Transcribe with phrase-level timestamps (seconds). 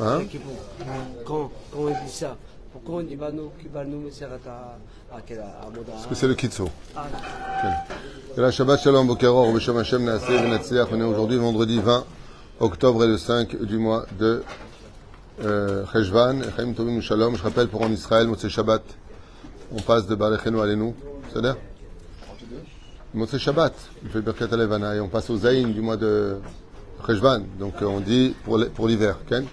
[0.00, 0.22] Hein.
[1.26, 2.34] Quand, quand on dit ça,
[2.72, 4.78] pourquoi on dit bah nous, qui va nous Serat à,
[5.14, 6.70] à Parce que c'est le Kitso.
[6.96, 7.04] Ah,
[8.34, 10.88] Et la Shabbat Shalom Bokeror, Beshem Hashem Naaseh Venatzliach.
[10.92, 12.06] On est aujourd'hui vendredi 20
[12.60, 14.42] octobre et le 5 du mois de
[15.44, 16.40] euh, Cheshvan.
[16.56, 17.36] Chaim Tovim Shalom.
[17.36, 18.82] Je rappelle pour en Israël, Motzei Shabbat,
[19.72, 20.94] on passe de Balechenu Alenu.
[21.30, 21.58] C'est-à-dire
[23.12, 23.74] Motzei Shabbat,
[24.04, 26.38] il fait Birkat Alevana et on passe au Zayin du mois de
[27.06, 27.42] Cheshvan.
[27.58, 29.18] Donc euh, on dit pour l'hiver.
[29.28, 29.44] Ken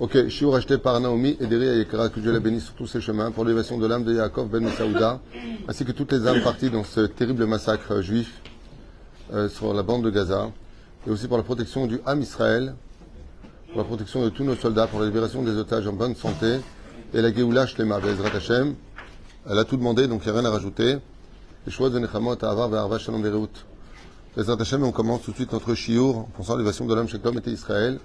[0.00, 3.00] Ok, Shiur acheté par Naomi et Deri Ayekara, que Dieu la bénisse sur tous ses
[3.00, 5.20] chemins, pour l'élévation de l'âme de Yaakov Ben Saouda,
[5.68, 8.40] ainsi que toutes les âmes parties dans ce terrible massacre juif
[9.32, 10.50] euh, sur la bande de Gaza,
[11.06, 12.74] et aussi pour la protection du Ham Israël,
[13.68, 16.58] pour la protection de tous nos soldats, pour la libération des otages en bonne santé,
[17.14, 18.74] et la Géoula Shlema, Bezrat Hashem.
[19.48, 20.96] Elle a tout demandé, donc il n'y a rien à rajouter.
[21.64, 23.50] Les choix de Nechamot, Avar, Shalom, Bereut.
[24.34, 27.50] On commence tout de suite notre shiur, en pensant à l'élévation de l'homme, homme était
[27.50, 28.00] Israël.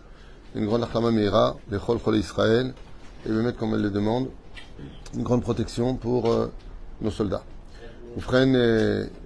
[0.56, 2.74] Une grande achlama meira, les chol chol Israël,
[3.26, 4.28] et me mettre comme elle le demande,
[5.16, 6.52] une grande protection pour euh,
[7.00, 7.44] nos soldats.
[8.20, 8.46] Ferez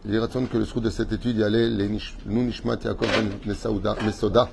[0.06, 3.56] l'iraton que le srout de cette étude y allait les nish- nous nishmat Yaakov ben
[4.06, 4.50] Mesoda,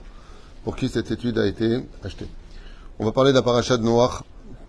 [0.64, 2.28] pour qui cette étude a été achetée.
[2.98, 3.84] On va parler de la paracha de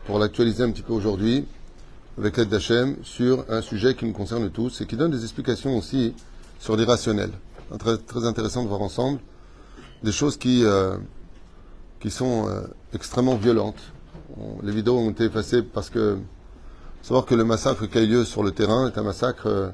[0.05, 1.45] pour l'actualiser un petit peu aujourd'hui,
[2.17, 5.77] avec l'aide d'Hachem, sur un sujet qui nous concerne tous et qui donne des explications
[5.77, 6.13] aussi
[6.59, 7.31] sur l'irrationnel.
[7.77, 9.19] Très, très intéressant de voir ensemble
[10.03, 10.97] des choses qui, euh,
[11.99, 12.61] qui sont euh,
[12.93, 13.81] extrêmement violentes.
[14.63, 16.17] Les vidéos ont été effacées parce que
[17.01, 19.69] savoir que le massacre qui a eu lieu sur le terrain est un massacre euh,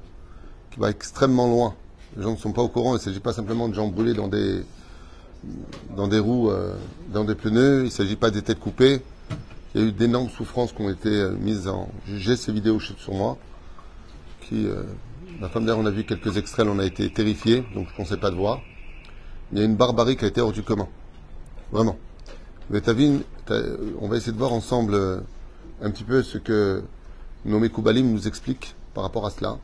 [0.71, 1.73] qui va extrêmement loin.
[2.17, 2.91] Les gens ne sont pas au courant.
[2.91, 4.63] Il ne s'agit pas simplement de gens brûlés dans des
[5.95, 6.49] dans des roues,
[7.13, 7.81] dans des pneus.
[7.81, 9.01] Il ne s'agit pas des têtes coupées.
[9.73, 11.89] Il y a eu d'énormes souffrances qui ont été mises en.
[12.07, 13.37] J'ai ces vidéos sur moi.
[14.41, 14.65] Qui,
[15.35, 16.65] euh, ma femme d'ailleurs, on a vu quelques extraits.
[16.69, 18.61] On a été terrifiés, donc je ne pensais pas de voir.
[19.51, 20.87] Il y a une barbarie qui a été hors du commun.
[21.71, 21.97] Vraiment.
[22.71, 23.61] T'as-
[24.01, 25.19] on va essayer de voir ensemble euh,
[25.81, 26.83] un petit peu ce que
[27.45, 29.59] nos Mekoubalim nous expliquent par rapport à cela.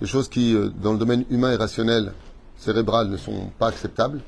[0.00, 2.12] Des choses qui, euh, dans le domaine humain et rationnel,
[2.58, 4.20] cérébral, ne sont pas acceptables,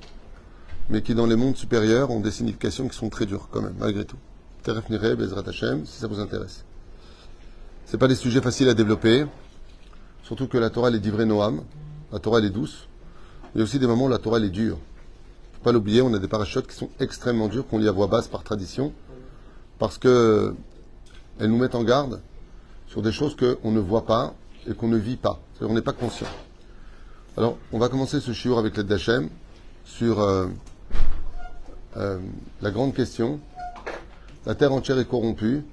[0.88, 3.74] mais qui, dans les mondes supérieurs, ont des significations qui sont très dures, quand même,
[3.78, 4.16] malgré tout.
[4.62, 6.64] Teref Nireh, Bezrat Hashem, si ça vous intéresse.
[7.84, 9.26] C'est pas des sujets faciles à développer,
[10.28, 11.62] surtout que la Torah, est divrée Noam,
[12.12, 12.86] la Torah, est douce.
[13.54, 14.76] Il y a aussi des moments où la Torah, est dure
[15.54, 18.06] faut pas l'oublier, on a des parachutes qui sont extrêmement durs, qu'on lit à voix
[18.06, 18.92] basse par tradition,
[19.78, 20.54] parce que
[21.40, 22.20] elles nous mettent en garde
[22.88, 24.34] sur des choses qu'on ne voit pas
[24.68, 25.40] et qu'on ne vit pas.
[25.62, 26.28] On n'est pas conscient.
[27.36, 29.30] Alors, on va commencer ce shiur avec l'aide d'Hachem
[29.84, 30.46] sur euh,
[31.96, 32.18] euh,
[32.60, 33.40] la grande question.
[34.44, 35.64] La terre entière est corrompue.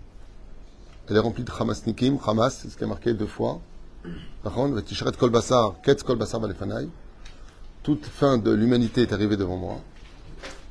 [1.10, 2.18] Elle est remplie de Hamasnikim.
[2.26, 3.60] Hamas, c'est ce qui est marqué deux fois.
[7.84, 9.82] Toute fin de l'humanité est arrivée devant moi.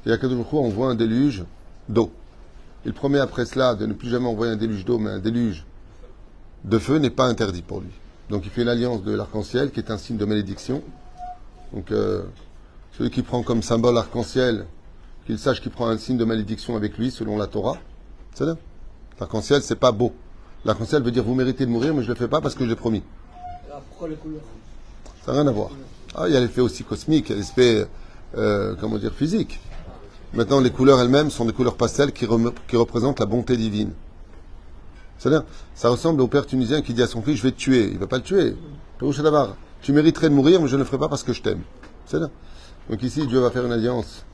[0.06, 1.44] Et à Kadosh on voit un déluge
[1.89, 2.11] d'eau.
[2.84, 5.65] Il promet après cela de ne plus jamais envoyer un déluge d'eau, mais un déluge
[6.65, 7.91] de feu n'est pas interdit pour lui.
[8.31, 10.83] Donc il fait l'alliance de l'arc-en-ciel, qui est un signe de malédiction.
[11.73, 12.23] Donc euh,
[12.97, 14.67] celui qui prend comme symbole l'arc-en-ciel,
[15.27, 17.78] qu'il sache qu'il prend un signe de malédiction avec lui, selon la Torah.
[18.34, 18.44] C'est
[19.21, 20.12] L'arc-en-ciel, c'est pas beau.
[20.65, 22.67] L'arc-en-ciel veut dire vous méritez de mourir, mais je ne le fais pas parce que
[22.67, 23.03] j'ai promis.
[23.89, 24.43] Pourquoi les couleurs
[25.25, 25.71] Ça n'a rien à voir.
[26.15, 27.87] Ah, il y a l'effet aussi cosmique, il y a l'aspect,
[28.37, 29.61] euh, comment dire, physique.
[30.33, 33.93] Maintenant, les couleurs elles-mêmes sont des couleurs pastel qui, représentent la bonté divine.
[35.19, 37.87] C'est-à-dire, ça ressemble au père tunisien qui dit à son fils, je vais te tuer.
[37.87, 38.57] Il ne va pas le tuer.
[39.83, 41.62] Tu mériterais de mourir, mais je ne le ferai pas parce que je t'aime.
[42.06, 42.31] C'est-à-dire.
[42.91, 44.25] Donc ici, Dieu va faire une alliance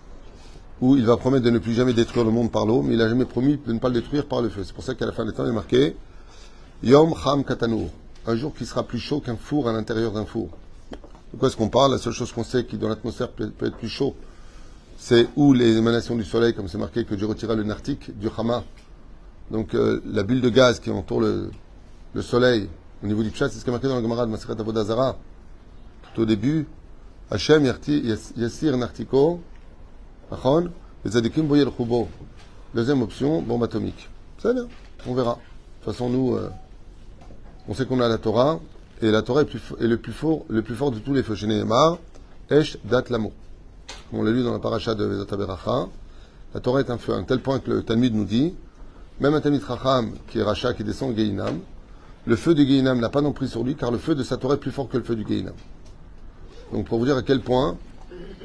[0.80, 2.98] où il va promettre de ne plus jamais détruire le monde par l'eau, mais il
[2.98, 4.62] n'a jamais promis de ne pas le détruire par le feu.
[4.64, 5.96] C'est pour ça qu'à la fin des temps, il est marqué
[6.82, 7.90] Yom Ham Katanour.
[8.26, 10.48] Un jour qui sera plus chaud qu'un four à l'intérieur d'un four.
[11.32, 11.92] De quoi est-ce qu'on parle?
[11.92, 14.14] La seule chose qu'on sait qui dans l'atmosphère peut, être plus chaud,
[14.98, 18.28] c'est où les émanations du soleil, comme c'est marqué que Dieu retira le nartique du
[18.36, 18.64] Hama.
[19.50, 21.50] Donc euh, la bulle de gaz qui entoure le,
[22.14, 22.68] le soleil
[23.02, 25.16] au niveau du Pshat, c'est ce qui est marqué dans le Gemara de Maseret Avodazara.
[26.14, 26.66] Tout au début,
[27.30, 29.40] Hachem yassir nartiko,
[30.30, 30.70] achon,
[31.04, 31.64] les zadikim boyer.
[32.74, 34.08] Deuxième option, bombe atomique.
[34.38, 34.66] C'est bien,
[35.06, 35.34] on verra.
[35.34, 36.50] De toute façon, nous, euh,
[37.70, 38.58] on sait qu'on a la Torah,
[39.00, 41.36] et la Torah est, le, plus fort, le plus fort de tous les feux.
[41.46, 41.98] Nehemar,
[42.50, 43.32] Esh Dat Lamo.
[44.10, 45.26] Comme on l'a lu dans la paracha de Vezat
[46.52, 48.54] la Torah est un feu, à un tel point que le Talmud nous dit,
[49.20, 51.60] même un Talmud Racham, qui est Racha, qui descend Geinam,
[52.26, 54.54] le feu du Geinam n'a pas d'emprise sur lui, car le feu de sa Torah
[54.54, 55.54] est plus fort que le feu du Geinam.
[56.72, 57.76] Donc pour vous dire à quel point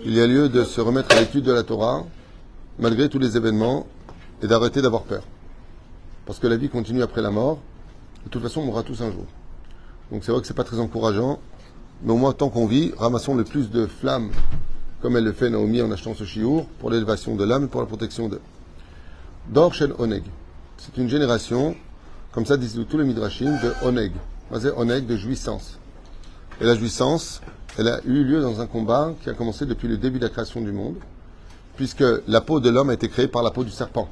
[0.05, 2.05] il y a lieu de se remettre à l'étude de la Torah,
[2.77, 3.87] malgré tous les événements,
[4.43, 5.23] et d'arrêter d'avoir peur.
[6.27, 7.57] Parce que la vie continue après la mort,
[8.25, 9.25] de toute façon on mourra tous un jour.
[10.11, 11.39] Donc c'est vrai que c'est pas très encourageant,
[12.03, 14.31] mais au moins tant qu'on vit, ramassons le plus de flammes
[15.05, 17.79] comme elle le fait Naomi en achetant ce chiour, pour l'élévation de l'âme et pour
[17.79, 18.41] la protection d'eux.
[19.49, 20.23] Dor Oneg.
[20.77, 21.75] C'est une génération,
[22.31, 24.13] comme ça disent tous les midrashim, de Oneg.
[24.51, 25.77] Oneg de jouissance.
[26.59, 27.41] Et la jouissance,
[27.77, 30.31] elle a eu lieu dans un combat qui a commencé depuis le début de la
[30.31, 30.95] création du monde,
[31.75, 34.09] puisque la peau de l'homme a été créée par la peau du serpent.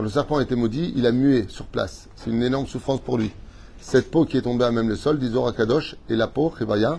[0.00, 2.08] Quand le serpent a été maudit, il a mué sur place.
[2.16, 3.32] C'est une énorme souffrance pour lui.
[3.82, 6.96] Cette peau qui est tombée à même le sol, dit Kadosh, est la peau, Chevaya,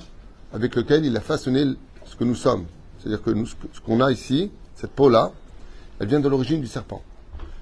[0.53, 1.65] avec lequel il a façonné
[2.05, 2.65] ce que nous sommes.
[2.99, 3.33] C'est-à-dire que
[3.73, 5.31] ce qu'on a ici, cette peau-là,
[5.99, 7.01] elle vient de l'origine du serpent.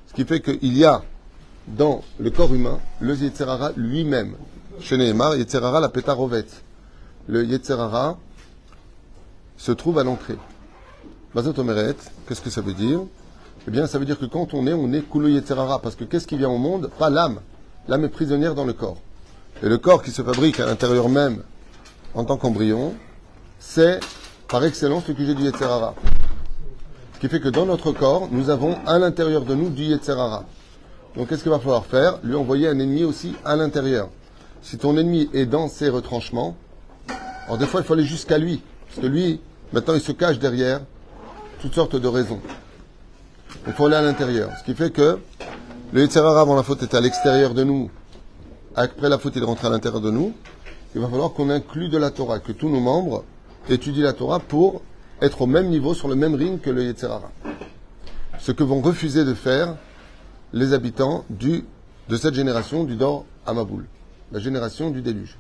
[0.08, 1.04] Ce qui fait qu'il y a
[1.68, 4.36] dans le corps humain le Yetzerara lui-même.
[4.82, 6.48] Chez Nehemar, Yetzerara la pétarovet.
[7.30, 8.18] Le Yetzerara
[9.56, 10.38] se trouve à l'entrée.
[11.34, 11.96] Omeret,
[12.28, 13.00] qu'est-ce que ça veut dire?
[13.70, 15.78] Eh bien, ça veut dire que quand on est, on est Kulo Yetzerara.
[15.80, 16.90] Parce que qu'est-ce qui vient au monde?
[16.98, 17.40] Pas l'âme.
[17.88, 18.98] L'âme est prisonnière dans le corps.
[19.62, 21.44] Et le corps qui se fabrique à l'intérieur même
[22.16, 22.96] en tant qu'embryon,
[23.60, 24.00] c'est
[24.48, 25.94] par excellence le QG du Yetzerara.
[27.14, 30.46] Ce qui fait que dans notre corps, nous avons à l'intérieur de nous du Yetzerara.
[31.16, 32.18] Donc qu'est-ce qu'il va falloir faire?
[32.24, 34.10] Lui envoyer un ennemi aussi à l'intérieur.
[34.64, 36.56] Si ton ennemi est dans ses retranchements,
[37.46, 38.64] alors des fois il faut aller jusqu'à lui.
[38.88, 39.40] Parce que lui,
[39.74, 40.82] maintenant il se cache derrière
[41.62, 42.40] toutes sortes de raisons.
[43.68, 44.52] Il faut aller à l'intérieur.
[44.60, 45.20] Ce qui fait que
[45.94, 47.90] le Yetzerara avant la faute était à l'extérieur de nous.
[48.76, 50.34] Après la faute il rentre à l'intérieur de nous.
[50.96, 53.24] Il va falloir qu'on inclue de la Torah, que tous nos membres
[53.70, 54.82] étudient la Torah pour
[55.22, 57.32] être au même niveau, sur le même ring que le Yetzerara.
[58.40, 59.76] Ce que vont refuser de faire
[60.54, 61.66] les habitants du,
[62.08, 63.86] de cette génération du Dor Amaboul,
[64.32, 65.38] la génération du déluge.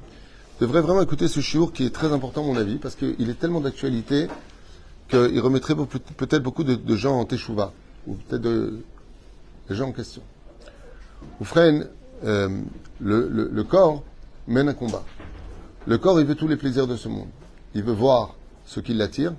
[0.60, 3.30] Je devrais vraiment écouter ce chiour qui est très important à mon avis, parce qu'il
[3.30, 4.28] est tellement d'actualité
[5.10, 7.74] qu'il remettrait peut-être beaucoup de, gens en Teshuvah,
[8.08, 8.82] ou peut-être de,
[9.70, 10.22] des gens en question.
[11.40, 11.88] Oufren,
[12.24, 12.62] euh,
[13.00, 14.04] le, le corps
[14.48, 15.04] mène un combat.
[15.88, 17.28] Le corps, il veut tous les plaisirs de ce monde.
[17.74, 18.36] Il veut voir
[18.66, 19.34] ce qui l'attire,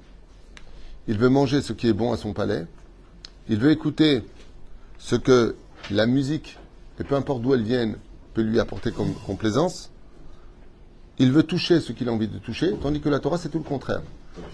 [1.09, 2.67] il veut manger ce qui est bon à son palais.
[3.49, 4.23] Il veut écouter
[4.99, 5.57] ce que
[5.91, 6.59] la musique,
[6.99, 7.97] et peu importe d'où elle vienne,
[8.35, 9.91] peut lui apporter comme complaisance.
[11.19, 13.59] Il veut toucher ce qu'il a envie de toucher, tandis que la Torah, c'est tout
[13.59, 14.03] le contraire.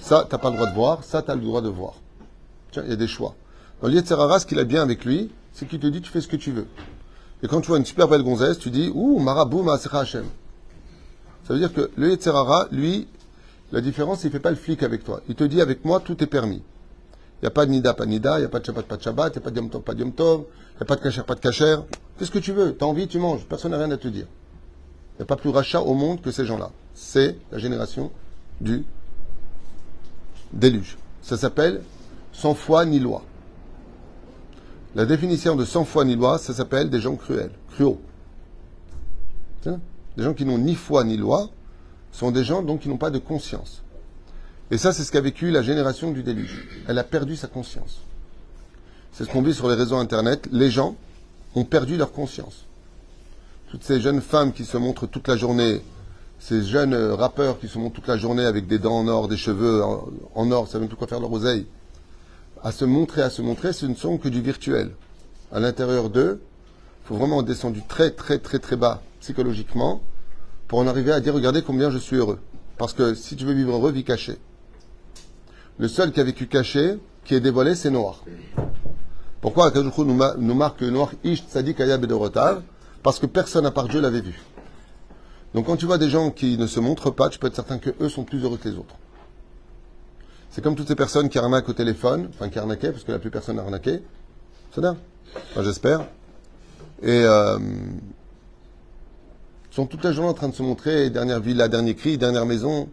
[0.00, 1.94] Ça, tu n'as pas le droit de voir, ça, tu as le droit de voir.
[2.72, 3.34] Tiens, il y a des choix.
[3.82, 6.28] Dans l'Yetzerara, ce qu'il a bien avec lui, c'est qu'il te dit, tu fais ce
[6.28, 6.66] que tu veux.
[7.42, 10.24] Et quand tu vois une super belle gonzesse, tu dis, ouh, marabou, maasecha Hashem.
[11.46, 13.06] Ça veut dire que le Yetzerara, lui,
[13.72, 15.20] la différence, il ne fait pas le flic avec toi.
[15.28, 16.62] Il te dit avec moi, tout est permis.
[17.36, 18.96] Il n'y a pas de nida, pas nida, il n'y a pas de shabbat, pas
[18.96, 20.44] de shabbat, il n'y a pas de yom tov, pas de yom tov,
[20.74, 21.76] il n'y a pas de kasher, pas de kasher.
[22.18, 23.44] Qu'est-ce que tu veux Tu as envie, tu manges.
[23.46, 24.26] Personne n'a rien à te dire.
[25.14, 26.70] Il n'y a pas plus rachat au monde que ces gens-là.
[26.94, 28.10] C'est la génération
[28.60, 28.84] du
[30.52, 30.96] déluge.
[31.22, 31.82] Ça s'appelle
[32.32, 33.22] sans foi ni loi.
[34.96, 38.00] La définition de sans foi ni loi, ça s'appelle des gens cruels, cruaux.
[39.64, 41.50] Des gens qui n'ont ni foi ni loi,
[42.12, 43.82] sont des gens donc qui n'ont pas de conscience.
[44.70, 46.66] Et ça, c'est ce qu'a vécu la génération du déluge.
[46.88, 48.00] Elle a perdu sa conscience.
[49.12, 50.48] C'est ce qu'on vit sur les réseaux Internet.
[50.50, 50.96] Les gens
[51.54, 52.64] ont perdu leur conscience.
[53.70, 55.82] Toutes ces jeunes femmes qui se montrent toute la journée,
[56.38, 59.36] ces jeunes rappeurs qui se montrent toute la journée avec des dents en or, des
[59.36, 61.66] cheveux en, or, ça même plus quoi faire leur oseille,
[62.62, 64.90] à se montrer, à se montrer, ce ne sont que du virtuel.
[65.52, 66.40] À l'intérieur d'eux,
[67.04, 70.00] il faut vraiment descendre très, très, très, très bas psychologiquement
[70.68, 72.38] pour en arriver à dire regardez combien je suis heureux.
[72.78, 74.38] Parce que si tu veux vivre heureux, vis caché.
[75.78, 78.24] Le seul qui a vécu caché, qui est dévoilé, c'est Noir.
[79.40, 82.08] Pourquoi Akadoukou nous, marque Noir Ish Tzadik Ayab et
[83.02, 84.40] Parce que personne à part Dieu l'avait vu.
[85.54, 87.78] Donc quand tu vois des gens qui ne se montrent pas, tu peux être certain
[87.78, 88.96] qu'eux sont plus heureux que les autres.
[90.56, 93.18] C'est comme toutes ces personnes qui arnaquent au téléphone, enfin qui arnaquaient, parce que la
[93.18, 94.00] plus personne n'a arnaqué.
[94.72, 94.96] C'est bien.
[95.50, 96.08] Enfin, j'espère.
[97.02, 97.58] Et euh,
[99.70, 102.88] sont toute la journée en train de se montrer, dernière villa, dernier cri, dernière maison.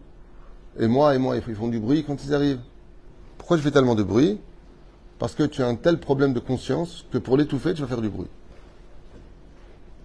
[0.78, 2.60] Et moi, et moi, ils font du bruit quand ils arrivent.
[3.38, 4.38] Pourquoi je fais tellement de bruit?
[5.18, 8.02] Parce que tu as un tel problème de conscience que pour l'étouffer, tu vas faire
[8.02, 8.28] du bruit.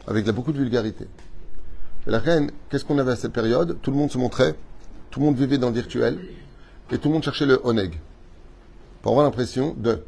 [0.07, 1.07] Avec beaucoup de vulgarité.
[2.07, 3.79] Et la reine, qu'est-ce qu'on avait à cette période?
[3.81, 4.55] Tout le monde se montrait,
[5.11, 6.19] tout le monde vivait dans le virtuel,
[6.91, 7.99] et tout le monde cherchait le oneg.
[9.01, 10.03] Pour avoir l'impression de.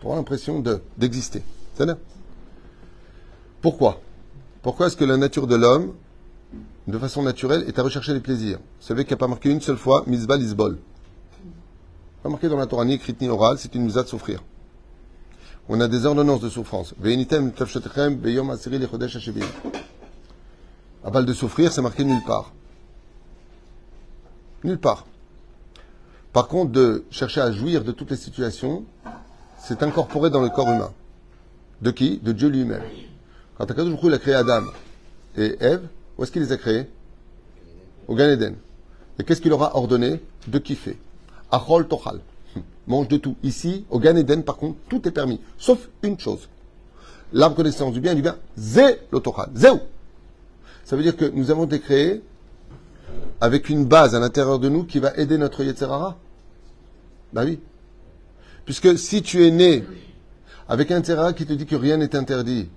[0.00, 1.42] Pour avoir l'impression de, d'exister.
[1.74, 1.96] C'est là.
[3.60, 4.00] Pourquoi?
[4.62, 5.94] Pourquoi est-ce que la nature de l'homme,
[6.86, 8.58] de façon naturelle, est à rechercher les plaisirs?
[8.58, 10.78] Vous savez qu'il n'y a pas marqué une seule fois misbal isbol.
[12.22, 14.42] Pas marqué dans la Torah ni écrite ni orale, c'est une misade de souffrir.
[15.68, 16.94] On a des ordonnances de souffrance.
[21.04, 22.52] À balle de souffrir, c'est marqué nulle part.
[24.64, 25.06] Nulle part.
[26.32, 28.84] Par contre, de chercher à jouir de toutes les situations,
[29.58, 30.92] c'est incorporé dans le corps humain.
[31.82, 32.18] De qui?
[32.18, 32.82] De Dieu lui-même.
[33.58, 34.62] Quand Akadosh il a créé Adam
[35.36, 35.82] et Ève,
[36.16, 36.86] où est-ce qu'il les a créés?
[38.08, 38.56] Au Gan Eden.
[39.18, 40.20] Et qu'est-ce qu'il leur a ordonné?
[40.48, 40.96] De kiffer.
[41.50, 42.20] Achol tochal.
[42.86, 43.36] Mange de tout.
[43.42, 45.40] Ici, au Gan Eden, par contre, tout est permis.
[45.58, 46.48] Sauf une chose.
[47.34, 49.50] L'arbre connaissance du bien et du bien, zé l'otochal.
[49.54, 49.80] Zéou.
[50.84, 52.22] Ça veut dire que nous avons été créés
[53.40, 56.16] avec une base à l'intérieur de nous qui va aider notre Yetzerara.
[57.32, 57.60] Ben oui.
[58.64, 59.84] Puisque si tu es né
[60.68, 62.68] avec un Yetzerara qui te dit que rien n'est interdit,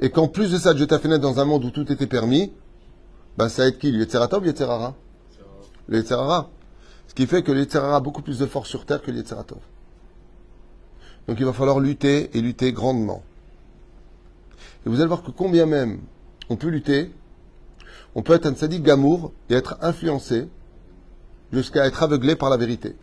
[0.00, 2.06] et qu'en plus de ça, Dieu t'a fait naître dans un monde où tout était
[2.06, 2.52] permis,
[3.36, 4.94] ben ça aide qui Le Yetzeratov ou le Yetzerara
[5.88, 6.50] Le Yetzerara.
[7.08, 9.18] Ce qui fait que le Yetzerara a beaucoup plus de force sur terre que le
[9.18, 9.58] Yetzeratov.
[11.26, 13.22] Donc il va falloir lutter et lutter grandement.
[14.86, 16.00] Et vous allez voir que combien même
[16.48, 17.10] on peut lutter,
[18.14, 20.48] on peut être un sadique gamour et être influencé
[21.52, 22.96] jusqu'à être aveuglé par la vérité.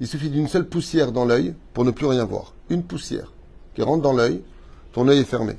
[0.00, 2.52] Il suffit d'une seule poussière dans l'œil pour ne plus rien voir.
[2.68, 3.32] Une poussière
[3.74, 4.42] qui rentre dans l'œil,
[4.92, 5.56] ton œil est fermé.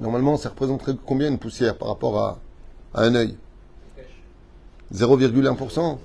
[0.00, 2.38] Normalement, ça représenterait combien une poussière par rapport à,
[2.94, 3.36] un œil?
[4.94, 5.98] 0,1%.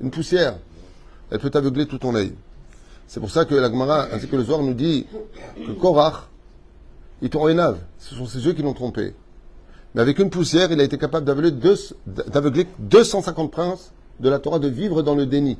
[0.00, 0.58] Une poussière.
[1.30, 2.34] Elle peut aveugler tout ton œil.
[3.06, 5.06] C'est pour ça que la Gemara, ainsi que le Zohar, nous dit
[5.56, 6.28] que Korach,
[7.22, 7.46] il t'ont
[7.98, 9.14] Ce sont ses yeux qui l'ont trompé.
[9.98, 11.50] Mais avec une poussière, il a été capable d'aveugler,
[12.06, 13.90] d'aveugler 250 princes
[14.20, 15.58] de la Torah, de vivre dans le déni,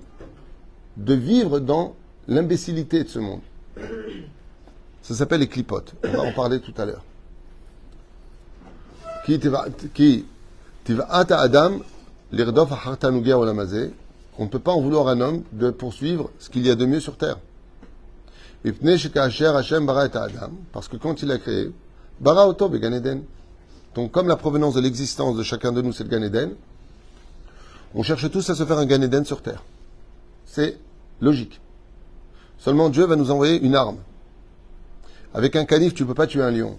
[0.96, 1.96] de vivre dans
[2.28, 3.40] l'imbécilité de ce monde.
[5.02, 5.92] Ça s'appelle les clipotes.
[6.04, 7.02] On va en parler tout à l'heure.
[9.26, 10.24] Qui
[11.08, 11.72] Adam,
[14.38, 16.86] on ne peut pas en vouloir un homme de poursuivre ce qu'il y a de
[16.86, 17.40] mieux sur terre.
[20.72, 21.72] Parce que quand il a créé,
[22.20, 22.70] bara auto
[23.98, 26.54] Donc, comme la provenance de l'existence de chacun de nous, c'est le Gan Eden,
[27.96, 29.64] on cherche tous à se faire un Gan Eden sur terre.
[30.46, 30.78] C'est
[31.20, 31.60] logique.
[32.58, 33.96] Seulement Dieu va nous envoyer une arme.
[35.34, 36.78] Avec un canif, tu ne peux pas tuer un lion.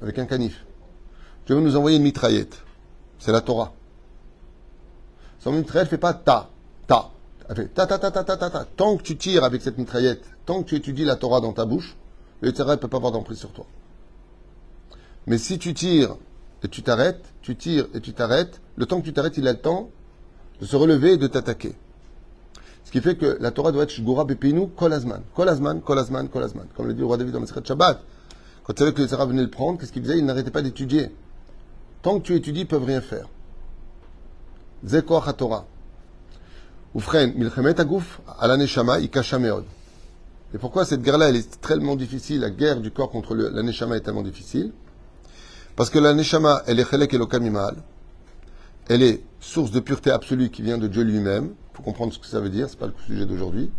[0.00, 0.64] Avec un canif.
[1.44, 2.56] Dieu va nous envoyer une mitraillette.
[3.18, 3.74] C'est la Torah.
[5.40, 6.48] Son mitraillette ne fait pas ta,
[6.86, 7.10] ta.
[7.50, 8.64] Elle fait ta, ta, ta, ta, ta, ta, ta.
[8.64, 11.66] Tant que tu tires avec cette mitraillette, tant que tu étudies la Torah dans ta
[11.66, 11.98] bouche,
[12.40, 13.66] le ne peut pas avoir d'emprise sur toi.
[15.28, 16.16] Mais si tu tires
[16.62, 19.52] et tu t'arrêtes, tu tires et tu t'arrêtes, le temps que tu t'arrêtes, il a
[19.52, 19.90] le temps
[20.60, 21.74] de se relever et de t'attaquer.
[22.84, 25.20] Ce qui fait que la Torah doit être Shgura Bepinu Kolazman.
[25.34, 26.66] Kolazman, Kolazman, Kolazman.
[26.74, 28.00] Comme le dit le roi David dans le Shabbat.
[28.64, 30.18] Quand il savait que les Arabes venaient le prendre, qu'est-ce qu'il faisait?
[30.18, 31.10] Il n'arrêtait pas d'étudier.
[32.00, 33.28] Tant que tu étudies, ils peuvent rien faire.
[34.86, 35.66] Zekoach Torah.
[36.94, 39.64] Oufren, Milchemet Agouf, Alaneshama, Ikashameod.
[40.54, 44.00] Et pourquoi cette guerre-là, elle est tellement difficile, la guerre du corps contre la est
[44.00, 44.72] tellement difficile?
[45.78, 47.76] Parce que la elle est Chelek Elokamimahal.
[48.88, 51.54] Elle est source de pureté absolue qui vient de Dieu lui-même.
[51.72, 53.70] Il faut comprendre ce que ça veut dire, c'est pas le sujet d'aujourd'hui.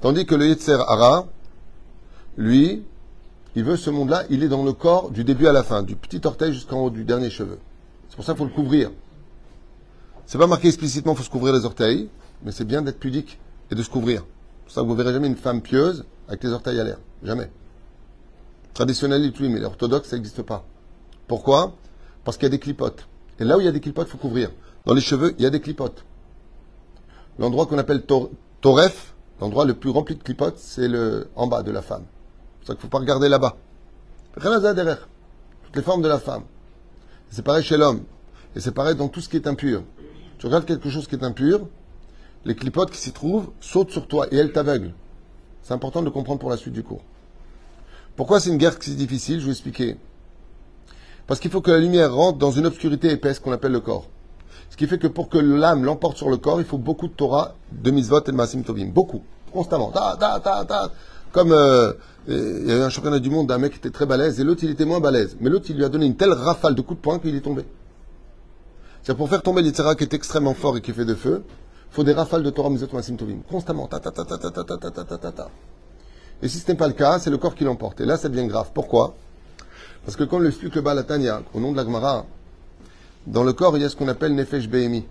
[0.00, 1.26] Tandis que le Yetzer Hara,
[2.36, 2.84] lui,
[3.56, 5.96] il veut ce monde-là, il est dans le corps du début à la fin, du
[5.96, 7.58] petit orteil jusqu'en haut du dernier cheveu.
[8.08, 8.92] C'est pour ça qu'il faut le couvrir.
[10.24, 12.08] C'est pas marqué explicitement qu'il faut se couvrir les orteils,
[12.44, 13.40] mais c'est bien d'être pudique
[13.72, 14.20] et de se couvrir.
[14.20, 16.98] C'est pour ça que vous verrez jamais une femme pieuse avec les orteils à l'air.
[17.24, 17.50] Jamais.
[18.72, 20.64] Traditionnel, oui, mais l'orthodoxe, ça n'existe pas.
[21.28, 21.74] Pourquoi?
[22.24, 23.06] Parce qu'il y a des clipotes.
[23.38, 24.50] Et là où il y a des clipotes, il faut couvrir.
[24.86, 26.04] Dans les cheveux, il y a des clipotes.
[27.38, 28.02] L'endroit qu'on appelle
[28.60, 32.04] toref, l'endroit le plus rempli de clipotes, c'est le en bas de la femme.
[32.04, 33.56] C'est pour ça qu'il ne faut pas regarder là-bas.
[34.74, 35.08] derrière.
[35.64, 36.42] Toutes les formes de la femme.
[37.30, 38.02] C'est pareil chez l'homme.
[38.56, 39.82] Et c'est pareil dans tout ce qui est impur.
[40.38, 41.68] Tu regardes quelque chose qui est impur,
[42.44, 44.94] les clipotes qui s'y trouvent sautent sur toi et elles t'aveuglent.
[45.62, 47.02] C'est important de comprendre pour la suite du cours.
[48.16, 49.40] Pourquoi c'est une guerre si difficile?
[49.40, 49.96] Je vais expliquer.
[51.28, 54.06] Parce qu'il faut que la lumière rentre dans une obscurité épaisse qu'on appelle le corps.
[54.70, 57.12] Ce qui fait que pour que l'âme l'emporte sur le corps, il faut beaucoup de
[57.12, 58.86] Torah, de Mitzvot et de Masim Tovim.
[58.86, 59.22] Beaucoup.
[59.52, 59.90] Constamment.
[59.90, 60.90] Ta, ta, ta, ta.
[61.32, 61.92] Comme euh,
[62.26, 64.64] il y avait un championnat du monde d'un mec qui était très balèze et l'autre
[64.64, 65.36] il était moins balèze.
[65.40, 67.42] Mais l'autre il lui a donné une telle rafale de coups de poing qu'il est
[67.42, 67.66] tombé.
[69.02, 71.44] C'est pour faire tomber l'Itzera qui est extrêmement fort et qui fait de feu,
[71.90, 73.40] il faut des rafales de Torah Mizot Masim Tovim.
[73.50, 73.86] Constamment.
[73.86, 75.48] Ta, ta, ta, ta, ta, ta, ta, ta, ta, ta, ta.
[76.40, 78.00] Et si ce n'est pas le cas, c'est le corps qui l'emporte.
[78.00, 78.70] Et là, ça devient grave.
[78.72, 79.14] Pourquoi?
[80.08, 82.24] Parce que comme l'explique le Balatania, au nom de la Gemara,
[83.26, 85.04] dans le corps, il y a ce qu'on appelle Nefesh Behemi.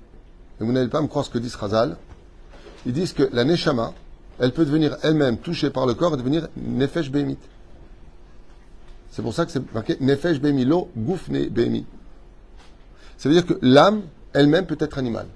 [0.60, 1.98] Et vous n'allez pas me croire ce que dit Razal.
[2.84, 3.94] Ils disent que la Neshama,
[4.40, 7.38] elle peut devenir elle-même touchée par le corps et devenir Nefesh Behemit.
[9.12, 11.86] C'est pour ça que c'est marqué Nefesh Behemi, lo Goufne Behemi.
[13.20, 14.02] Ça veut dire que l'âme
[14.34, 15.28] elle-même peut être animale.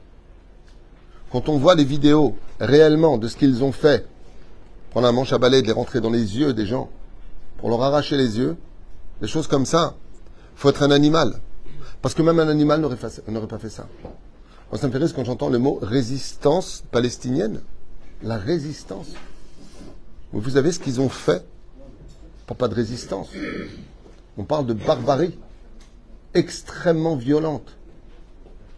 [1.31, 4.07] Quand on voit les vidéos réellement de ce qu'ils ont fait,
[4.89, 6.89] prendre un manche à balai, de les rentrer dans les yeux des gens,
[7.59, 8.57] pour leur arracher les yeux,
[9.21, 9.95] des choses comme ça,
[10.55, 11.39] faut être un animal.
[12.01, 13.09] Parce que même un animal n'aurait pas
[13.59, 13.87] fait ça.
[14.71, 17.61] Moi, ça quand j'entends le mot résistance palestinienne.
[18.23, 19.07] La résistance.
[20.33, 21.45] Vous savez ce qu'ils ont fait
[22.47, 23.29] pour pas de résistance?
[24.37, 25.37] On parle de barbarie
[26.33, 27.75] extrêmement violente.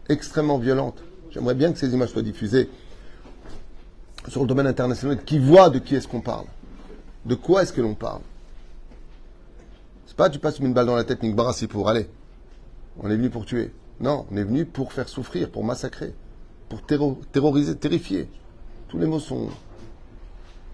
[0.09, 0.97] Extrêmement violente.
[1.31, 2.69] J'aimerais bien que ces images soient diffusées
[4.27, 6.45] sur le domaine international, qui voit de qui est-ce qu'on parle.
[7.25, 8.21] De quoi est-ce que l'on parle?
[10.13, 12.07] C'est pas tu passes une balle dans la tête, Nick Barassi, pour aller.
[12.99, 13.73] On est venu pour tuer.
[13.99, 16.13] Non, on est venu pour faire souffrir, pour massacrer,
[16.69, 18.29] pour terroriser, terrifier.
[18.89, 19.49] Tous les mots sont.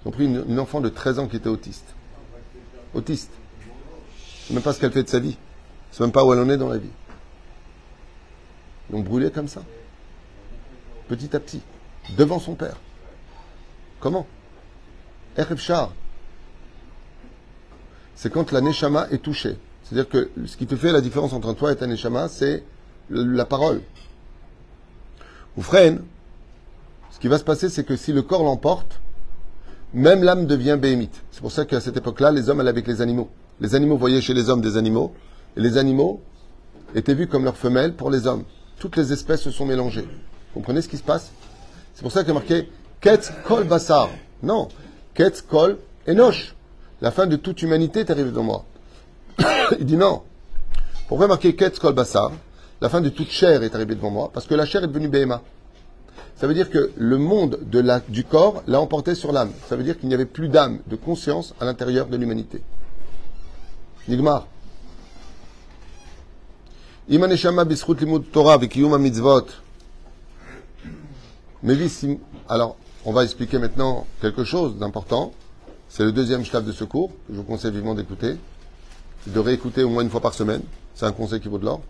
[0.03, 1.86] Ils ont pris une, enfant de 13 ans qui était autiste.
[2.93, 3.31] Autiste.
[4.46, 5.38] C'est même pas ce qu'elle fait de sa vie.
[5.93, 6.91] C'est même pas où elle en est dans la vie.
[8.89, 9.63] Ils l'ont brûlé comme ça.
[11.08, 11.62] Petit à petit.
[12.17, 12.75] Devant son père.
[14.01, 14.27] Comment?
[15.38, 15.62] Erev
[18.22, 19.56] C'est quand la Neshama est touchée.
[19.82, 22.66] C'est-à-dire que ce qui te fait la différence entre toi et ta Neshama, c'est
[23.10, 23.80] la parole.
[25.56, 26.02] Ou freine,
[27.12, 29.00] ce qui va se passer, c'est que si le corps l'emporte,
[29.94, 31.24] même l'âme devient béhémite.
[31.32, 33.30] C'est pour ça qu'à cette époque-là, les hommes allaient avec les animaux.
[33.62, 35.14] Les animaux voyaient chez les hommes des animaux,
[35.56, 36.22] et les animaux
[36.96, 38.44] étaient vus comme leurs femelles pour les hommes.
[38.80, 40.04] Toutes les espèces se sont mélangées.
[40.04, 41.32] Vous comprenez ce qui se passe?
[41.94, 44.10] C'est pour ça qu'il y marqué Ketz kol basar.
[44.44, 44.68] Non,
[45.14, 46.54] Ketz kol enosh.
[47.01, 48.65] La fin de toute humanité est arrivée dans moi.
[49.79, 50.24] Il dit non.
[51.08, 52.32] Pourquoi marquer Ketz kol basar
[52.82, 55.08] La fin de toute chair est arrivée devant moi, parce que la chair est devenue
[55.08, 55.41] Béhéma.
[56.36, 57.60] Ça veut dire que le monde
[58.08, 59.51] du corps l'a emporté sur l'âme.
[59.68, 62.62] Ça veut dire qu'il n'y avait plus d'âme, de conscience à l'intérieur de l'humanité.
[64.08, 64.48] Nigmar.
[68.32, 68.58] Torah
[69.00, 69.48] mitzvot.
[72.48, 75.34] Alors, on va expliquer maintenant quelque chose d'important.
[75.89, 78.38] C'est le deuxième shlaf de secours que je vous conseille vivement d'écouter.
[79.27, 80.62] De réécouter au moins une fois par semaine.
[80.93, 81.81] C'est un conseil qui vaut de l'or.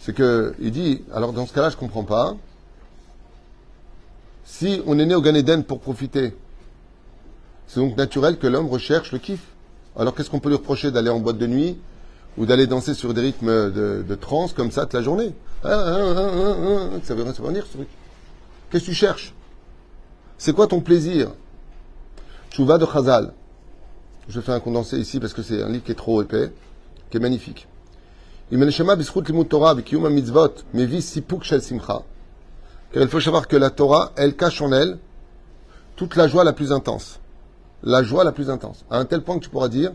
[0.00, 2.36] C'est que, il dit, alors dans ce cas-là, je ne comprends pas.
[4.44, 6.34] Si on est né au Gan pour profiter,
[7.66, 9.40] c'est donc naturel que l'homme recherche le kiff.
[9.96, 11.78] Alors qu'est-ce qu'on peut lui reprocher d'aller en boîte de nuit
[12.38, 15.34] ou d'aller danser sur des rythmes de, de trance comme ça toute la journée?
[15.64, 16.30] Ah, ah,
[16.94, 17.88] ah, Ça veut rien dire ce truc.
[18.70, 19.34] Qu'est-ce que tu cherches?
[20.40, 21.32] C'est quoi ton plaisir?
[22.60, 23.34] Vas de Chazal.
[24.26, 26.50] Je fais un condensé ici parce que c'est un livre qui est trop épais,
[27.10, 27.68] qui est magnifique.
[28.50, 28.58] Car
[33.02, 34.96] il faut savoir que la Torah, elle cache en elle
[35.96, 37.20] toute la joie la plus intense.
[37.82, 38.86] La joie la plus intense.
[38.90, 39.92] À un tel point que tu pourras dire,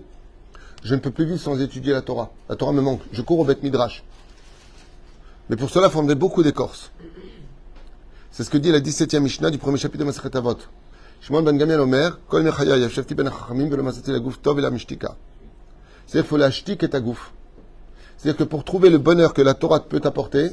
[0.84, 2.30] je ne peux plus vivre sans étudier la Torah.
[2.50, 3.02] La Torah me manque.
[3.12, 4.04] Je cours au Beth Midrash.
[5.50, 6.92] Mais pour cela, il faudrait beaucoup d'écorce.
[8.38, 10.58] C'est ce que dit la 17e Mishnah du premier chapitre de Masachet Avot.
[11.22, 14.66] Shimon ben Gamiel Omer, Kol mechaya ben masati la gouf tov et.
[14.66, 15.16] C'est-à-dire
[16.10, 17.32] qu'il faut la shtik et ta gouf.
[18.18, 20.50] C'est-à-dire que pour trouver le bonheur que la Torah peut t'apporter,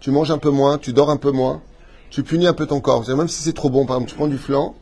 [0.00, 1.62] tu manges un peu moins, tu dors un peu moins,
[2.10, 3.04] tu punis un peu ton corps.
[3.04, 4.74] C'est-à-dire même si c'est trop bon, par exemple, tu prends du flan,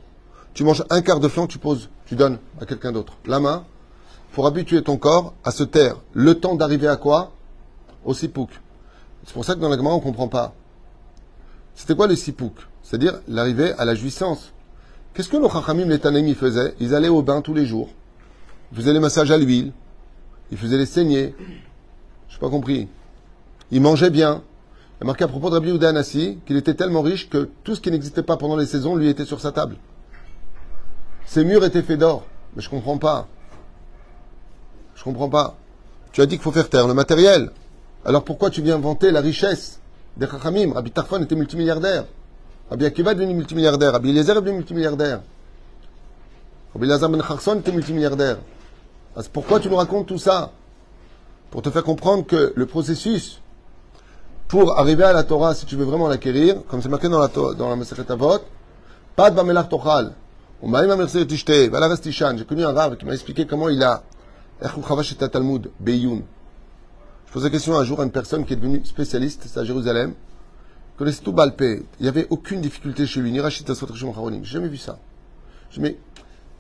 [0.55, 3.19] tu manges un quart de flan, tu poses, tu donnes à quelqu'un d'autre.
[3.27, 3.67] La main,
[4.33, 5.97] pour habituer ton corps à se taire.
[6.15, 7.33] Le temps d'arriver à quoi?
[8.03, 8.49] Au sipouk.
[9.27, 10.55] C'est pour ça que dans la Gemara, on ne comprend pas.
[11.75, 12.55] C'était quoi le sipouk?
[12.83, 14.53] C'est-à-dire l'arrivée à la jouissance.
[15.13, 16.75] Qu'est-ce que nos chachamim, les tanémis faisaient?
[16.81, 17.89] Ils allaient au bain tous les jours.
[18.73, 19.73] Ils faisaient les massages à l'huile.
[20.51, 21.35] Ils faisaient les saignées.
[22.29, 22.89] Je n'ai pas compris.
[23.71, 24.43] Ils mangeaient bien.
[25.01, 27.91] Il a marqué à propos de Rabbi qu'il était tellement riche que tout ce qui
[27.91, 29.77] n'existait pas pendant les saisons lui était sur sa table.
[31.27, 32.27] Ses murs étaient faits d'or.
[32.55, 33.29] Mais je comprends pas.
[34.95, 35.57] Je comprends pas.
[36.13, 37.51] Tu as dit qu'il faut faire taire le matériel.
[38.05, 39.81] Alors pourquoi tu viens inventer la richesse?
[40.17, 42.05] Des Chachamim Rabbi Tarfon était multimilliardaire.
[42.71, 43.93] Rabbi Akiva est devenu multimilliardaire.
[43.93, 45.21] Rabbi Eliezer est devenu multimilliardaire.
[46.75, 48.39] Rabbi Lazar ben Kharson était multimilliardaire.
[49.33, 50.51] pourquoi tu nous racontes tout ça?
[51.51, 53.41] Pour te faire comprendre que le processus
[54.49, 57.29] pour arriver à la Torah, si tu veux vraiment l'acquérir, comme c'est marqué dans la,
[57.29, 57.77] dans la
[58.09, 58.39] Avot,
[59.17, 60.13] pas de Bamelach Tochal.
[60.63, 64.03] J'ai connu un rave qui m'a expliqué comment il a.
[65.31, 66.23] Talmud, Beyoun.
[67.35, 69.65] Je posais la question un jour à une personne qui est devenue spécialiste, c'est à
[69.65, 70.15] Jérusalem,
[70.97, 71.83] connaissait tout Balpé?
[71.99, 75.01] Il n'y avait aucune difficulté chez lui, ni Rachid J'ai jamais vu ça.
[75.69, 75.97] Je dis, mais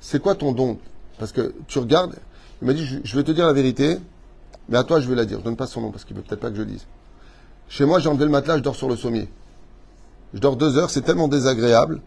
[0.00, 0.78] c'est quoi ton don?
[1.16, 2.16] Parce que tu regardes,
[2.60, 3.98] il m'a dit, je, vais te dire la vérité,
[4.68, 5.38] mais à toi je vais la dire.
[5.38, 6.87] Je donne pas son nom parce qu'il veut peut-être pas que je le dise.
[7.68, 9.28] Chez moi, j'ai enlevé le matelas, je dors sur le sommier.
[10.32, 12.00] Je dors deux heures, c'est tellement désagréable.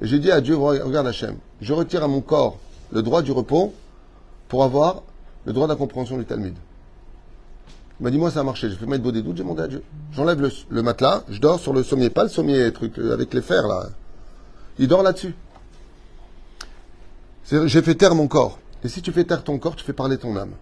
[0.00, 2.56] Et j'ai dit à Dieu, regarde Hachem, je retire à mon corps
[2.92, 3.74] le droit du repos
[4.46, 5.02] pour avoir
[5.44, 6.54] le droit d'incompréhension du Talmud.
[8.00, 9.62] Il m'a dit, moi ça a marché, j'ai fait mettre beau des doutes, j'ai demandé
[9.62, 9.82] à Dieu.
[10.12, 13.42] J'enlève le, matelas, je dors sur le sommier, pas le sommier truc euh, avec les
[13.42, 13.86] fers là.
[14.78, 15.34] Il dort là-dessus.
[17.44, 18.58] J'ai fait taire mon corps.
[18.82, 20.52] Et si tu fais taire ton corps, tu fais parler ton âme.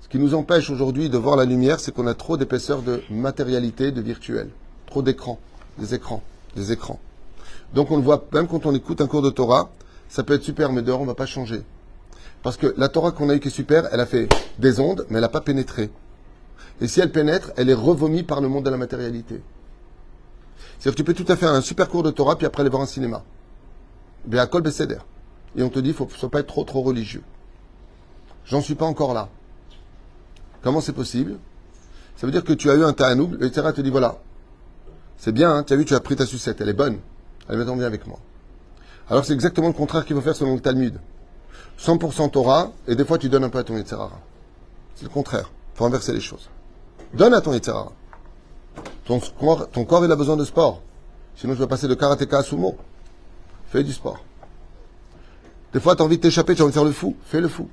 [0.00, 3.02] Ce qui nous empêche aujourd'hui de voir la lumière, c'est qu'on a trop d'épaisseur de
[3.10, 4.50] matérialité, de virtuel.
[4.86, 5.38] Trop d'écrans,
[5.78, 6.22] des écrans,
[6.56, 6.98] des écrans.
[7.74, 9.70] Donc on le voit, même quand on écoute un cours de Torah,
[10.08, 11.62] ça peut être super, mais dehors on ne va pas changer.
[12.42, 15.06] Parce que la Torah qu'on a eue qui est super, elle a fait des ondes,
[15.10, 15.90] mais elle n'a pas pénétré.
[16.80, 19.40] Et si elle pénètre, elle est revomie par le monde de la matérialité.
[20.78, 22.60] C'est-à-dire que tu peux tout à fait faire un super cours de Torah, puis après
[22.60, 23.22] aller voir un cinéma.
[24.26, 24.98] Béakol Besséder.
[25.56, 27.22] Et on te dit, il ne faut pas être trop, trop religieux.
[28.44, 29.28] J'en suis pas encore là.
[30.62, 31.38] Comment c'est possible?
[32.16, 34.18] Ça veut dire que tu as eu un ta'anoug, le Yitzhara te dit, voilà,
[35.16, 36.98] c'est bien, hein, tu as vu, tu as pris ta sucette, elle est bonne.
[37.48, 38.18] Elle maintenant bien avec moi.
[39.08, 40.98] Alors c'est exactement le contraire qu'il faut faire selon le Talmud.
[41.78, 44.10] 100% Torah, et des fois tu donnes un peu à ton Yitzhara.
[44.94, 45.50] C'est le contraire.
[45.74, 46.48] Il faut inverser les choses.
[47.14, 47.92] Donne à ton Yitzhara.
[49.04, 50.82] Ton corps, ton corps, il a besoin de sport.
[51.36, 52.76] Sinon, je vais passer de karatéka à sumo.
[53.68, 54.24] Fais du sport.
[55.72, 57.16] Des fois, tu as envie de t'échapper, tu as envie de faire le fou.
[57.24, 57.68] Fais le fou.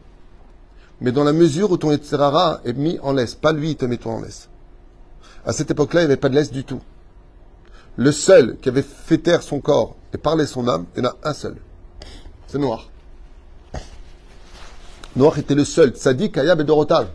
[1.01, 3.35] Mais dans la mesure où ton Yitzhara est mis en laisse.
[3.35, 4.49] Pas lui, il te met toi en laisse.
[5.45, 6.81] À cette époque-là, il n'y avait pas de laisse du tout.
[7.95, 11.09] Le seul qui avait fait taire son corps et parler son âme, il y en
[11.09, 11.57] a un seul.
[12.47, 12.89] C'est Noir.
[15.15, 15.91] Noir était le seul.
[15.91, 17.07] Tzadik, Ayab et Dorotav.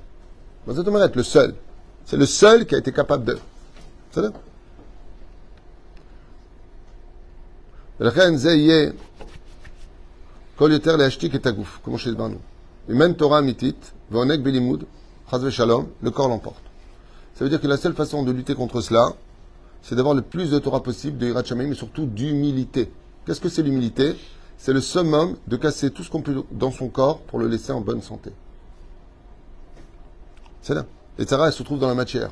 [0.68, 1.54] être le seul.
[2.08, 3.38] C'est le seul qui a été capable de.
[4.12, 4.32] C'est ça
[7.99, 8.91] ולכן זה יהיה
[10.56, 12.38] כל יותר להשתיק את הגוף, כמו שהסברנו.
[12.89, 14.84] אם אין תורה אמיתית ועונג בלימוד,
[15.30, 16.63] חס ושלום, le corps l'emporte.
[17.36, 19.13] Ça veut dire que la seule façon de lutter contre cela,
[19.82, 22.91] c'est d'avoir le plus de Torah possible, de Hirat mais surtout d'humilité.
[23.26, 24.15] Qu'est-ce que c'est l'humilité
[24.58, 27.71] C'est le summum de casser tout ce qu'on peut dans son corps pour le laisser
[27.71, 28.32] en bonne santé.
[30.62, 30.86] C'est là.
[31.18, 32.31] Et Sarah, elle se trouve dans la matière.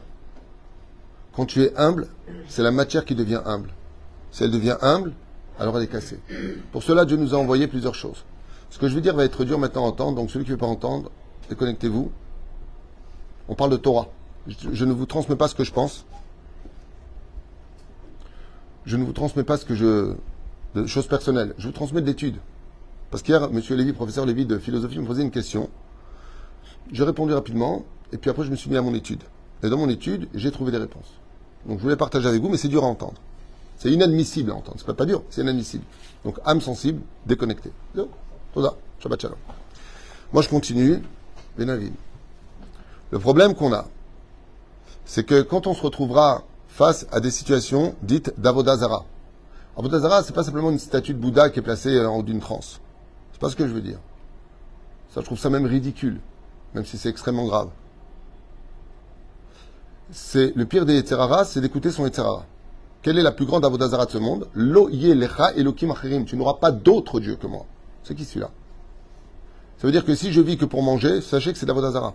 [1.34, 2.08] Quand tu es humble,
[2.48, 3.70] c'est la matière qui devient humble.
[4.30, 5.12] Si elle devient humble,
[5.58, 6.20] alors elle est cassée.
[6.72, 8.24] Pour cela, Dieu nous a envoyé plusieurs choses.
[8.70, 10.54] Ce que je vais dire va être dur maintenant à entendre, donc celui qui ne
[10.54, 11.10] veut pas entendre,
[11.48, 12.10] déconnectez-vous.
[13.48, 14.08] On parle de Torah.
[14.46, 16.04] Je ne vous transmets pas ce que je pense
[18.86, 20.14] je ne vous transmets pas ce que je.
[20.74, 21.54] de choses personnelles.
[21.58, 22.36] Je vous transmets de l'étude.
[23.10, 23.60] Parce qu'hier, M.
[23.70, 25.68] Lévy, professeur Lévy de philosophie, me posait une question.
[26.92, 29.22] J'ai répondu rapidement, et puis après, je me suis mis à mon étude.
[29.62, 31.14] Et dans mon étude, j'ai trouvé des réponses.
[31.66, 33.20] Donc, je voulais partager avec vous, mais c'est dur à entendre.
[33.78, 34.76] C'est inadmissible à entendre.
[34.78, 35.84] C'est pas, pas dur, c'est inadmissible.
[36.24, 37.72] Donc, âme sensible, déconnectée.
[37.94, 38.74] ça.
[39.00, 39.38] Shabbat Shalom.
[40.32, 41.02] Moi, je continue.
[41.58, 41.94] Benavide.
[43.10, 43.86] Le problème qu'on a,
[45.04, 49.06] c'est que quand on se retrouvera face à des situations dites d'Avodazara.
[49.78, 52.80] Avodazara, c'est pas simplement une statue de Bouddha qui est placée en haut d'une transe.
[53.32, 53.98] C'est pas ce que je veux dire.
[55.10, 56.20] Ça, je trouve ça même ridicule,
[56.74, 57.70] même si c'est extrêmement grave.
[60.10, 62.44] C'est le pire des Etzerara, c'est d'écouter son Etzerara.
[63.02, 64.48] Quelle est la plus grande Avodazara de ce monde?
[64.54, 66.24] Lo lecha elokim achirim.
[66.24, 67.66] Tu n'auras pas d'autre Dieu que moi.
[68.04, 68.50] C'est qui celui-là?
[69.78, 72.14] Ça veut dire que si je vis que pour manger, sachez que c'est d'Avodazara.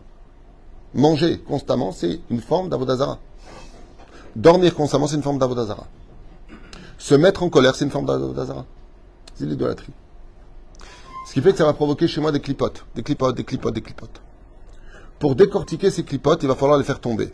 [0.93, 3.19] Manger constamment, c'est une forme d'Avodazara.
[4.35, 5.87] Dormir constamment, c'est une forme d'avodazara.
[6.97, 8.65] Se mettre en colère, c'est une forme d'avodazara.
[9.35, 9.91] C'est l'idolâtrie.
[11.27, 13.73] Ce qui fait que ça va provoquer chez moi des clipotes, des clipotes, des clipotes,
[13.73, 14.21] des clipotes.
[15.19, 17.33] Pour décortiquer ces clipotes, il va falloir les faire tomber.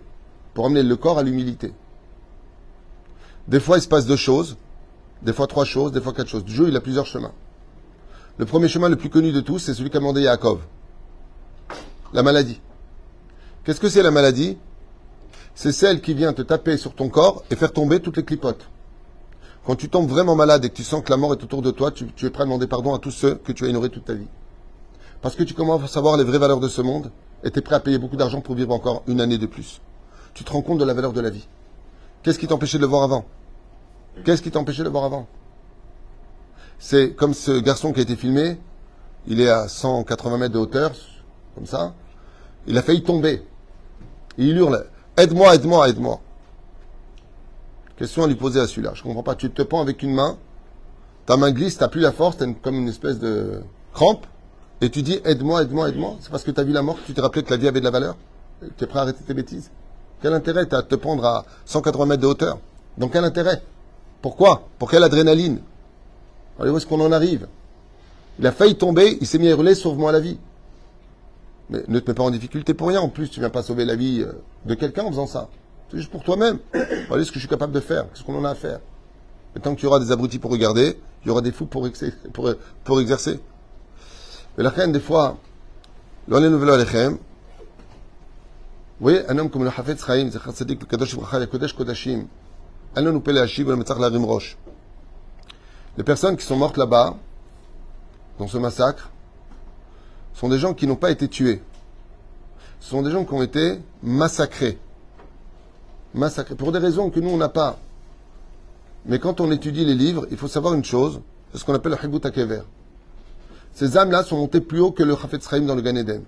[0.58, 1.72] Pour amener le corps à l'humilité.
[3.48, 4.58] Des fois, il se passe deux choses.
[5.22, 5.91] Des fois, trois choses.
[5.91, 6.46] Des fois, quatre choses.
[6.46, 7.32] Dieu, il a plusieurs chemins.
[8.39, 10.62] Le premier chemin le plus connu de tous, c'est celui qu'a demandé Yaakov.
[12.12, 12.60] La maladie.
[13.63, 14.58] Qu'est-ce que c'est la maladie?
[15.54, 18.67] C'est celle qui vient te taper sur ton corps et faire tomber toutes les clipotes.
[19.63, 21.70] Quand tu tombes vraiment malade et que tu sens que la mort est autour de
[21.70, 24.06] toi, tu, es prêt à demander pardon à tous ceux que tu as ignorés toute
[24.06, 24.28] ta vie.
[25.22, 27.12] Parce que tu commences à savoir les vraies valeurs de ce monde
[27.43, 29.82] et tu es prêt à payer beaucoup d'argent pour vivre encore une année de plus.
[30.38, 31.47] Tu te rends compte de la valeur de la vie.
[32.21, 33.26] Qu'est-ce qui t'empêchait de le voir avant?
[34.23, 35.26] Qu'est-ce qui t'empêchait de le voir avant?
[36.78, 38.60] C'est comme ce garçon qui a été filmé,
[39.26, 40.91] il est à 180 mètres de hauteur,
[41.56, 41.95] comme ça,
[42.67, 43.47] il a failli tomber.
[44.38, 44.86] Et il hurle
[45.17, 46.21] Aide-moi, aide-moi, aide-moi.
[47.95, 48.91] Question à lui poser à celui-là.
[48.93, 49.34] Je comprends pas.
[49.34, 50.38] Tu te pends avec une main,
[51.26, 54.28] ta main glisse, tu n'as plus la force, tu as comme une espèce de crampe,
[54.82, 56.17] et tu dis aide-moi, aide-moi, aide-moi.
[56.19, 57.67] C'est parce que tu as vu la mort que tu t'es rappelé que la vie
[57.67, 58.15] avait de la valeur
[58.78, 59.71] Tu es prêt à arrêter tes bêtises?
[60.21, 62.60] Quel intérêt t'as de te prendre à 180 mètres de hauteur?
[62.97, 63.62] Donc quel intérêt?
[64.21, 64.67] Pourquoi?
[64.80, 65.60] Pour quelle adrénaline?
[66.60, 67.47] Allez, où est-ce qu'on en arrive?
[68.39, 70.39] Il a failli tomber, il s'est mis à hurler sauve-moi la vie.
[71.69, 73.01] Mais ne te mets pas en difficulté pour rien.
[73.01, 74.32] En plus, tu viens pas sauver la vie euh,
[74.65, 75.49] de quelqu'un en faisant ça.
[75.89, 76.60] C'est juste pour toi-même.
[76.73, 78.06] Regardez ce que je suis capable de faire.
[78.10, 78.80] Qu'est-ce qu'on en a à faire
[79.56, 81.86] Et tant qu'il y aura des abrutis pour regarder, il y aura des fous pour,
[81.88, 83.39] exercer.
[84.58, 85.38] Mais la reine, des fois,
[86.27, 86.69] l'on est nouvel
[89.00, 91.16] voyez, un homme comme le Hafez Chaim, le Kadosh
[91.50, 92.28] Kodesh Kodashim.
[95.98, 97.16] Les personnes qui sont mortes là-bas,
[98.40, 99.12] dans ce massacre,
[100.34, 101.62] sont des gens qui n'ont pas été tués.
[102.80, 104.78] Ce sont des gens qui ont été massacrés.
[106.14, 106.56] Massacrés.
[106.56, 107.80] Pour des raisons que nous, on n'a pas.
[109.06, 111.22] Mais quand on étudie les livres, il faut savoir une chose.
[111.52, 112.62] C'est ce qu'on appelle le Hibut Akever.
[113.74, 116.24] Ces âmes-là sont montées plus haut que le Chafetz Chaim dans le Gan Eden.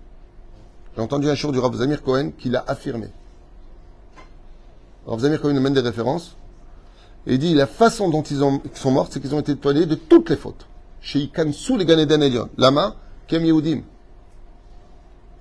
[0.99, 3.07] J'ai entendu un jour du Rav Zamir Cohen qui l'a affirmé.
[5.07, 6.35] Rav Zamir Cohen nous mène des références.
[7.25, 9.53] Et il dit, la façon dont ils, ont, ils sont morts, c'est qu'ils ont été
[9.53, 10.67] nettoyés de toutes les fautes.
[10.99, 12.49] Chez Ikansu les Ganeden Elion.
[12.57, 13.83] Lama, Kem Yehudim.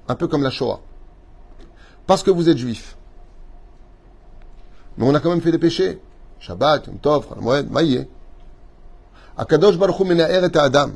[0.06, 0.78] Un peu comme la Shoah.
[2.06, 2.96] Parce que vous êtes juifs.
[4.96, 6.00] Mais on a quand même fait des péchés.
[6.38, 8.06] Shabbat, Yom Tov, Moed, Maïe.
[9.36, 10.90] Akadosh Baruch Hu et Adam.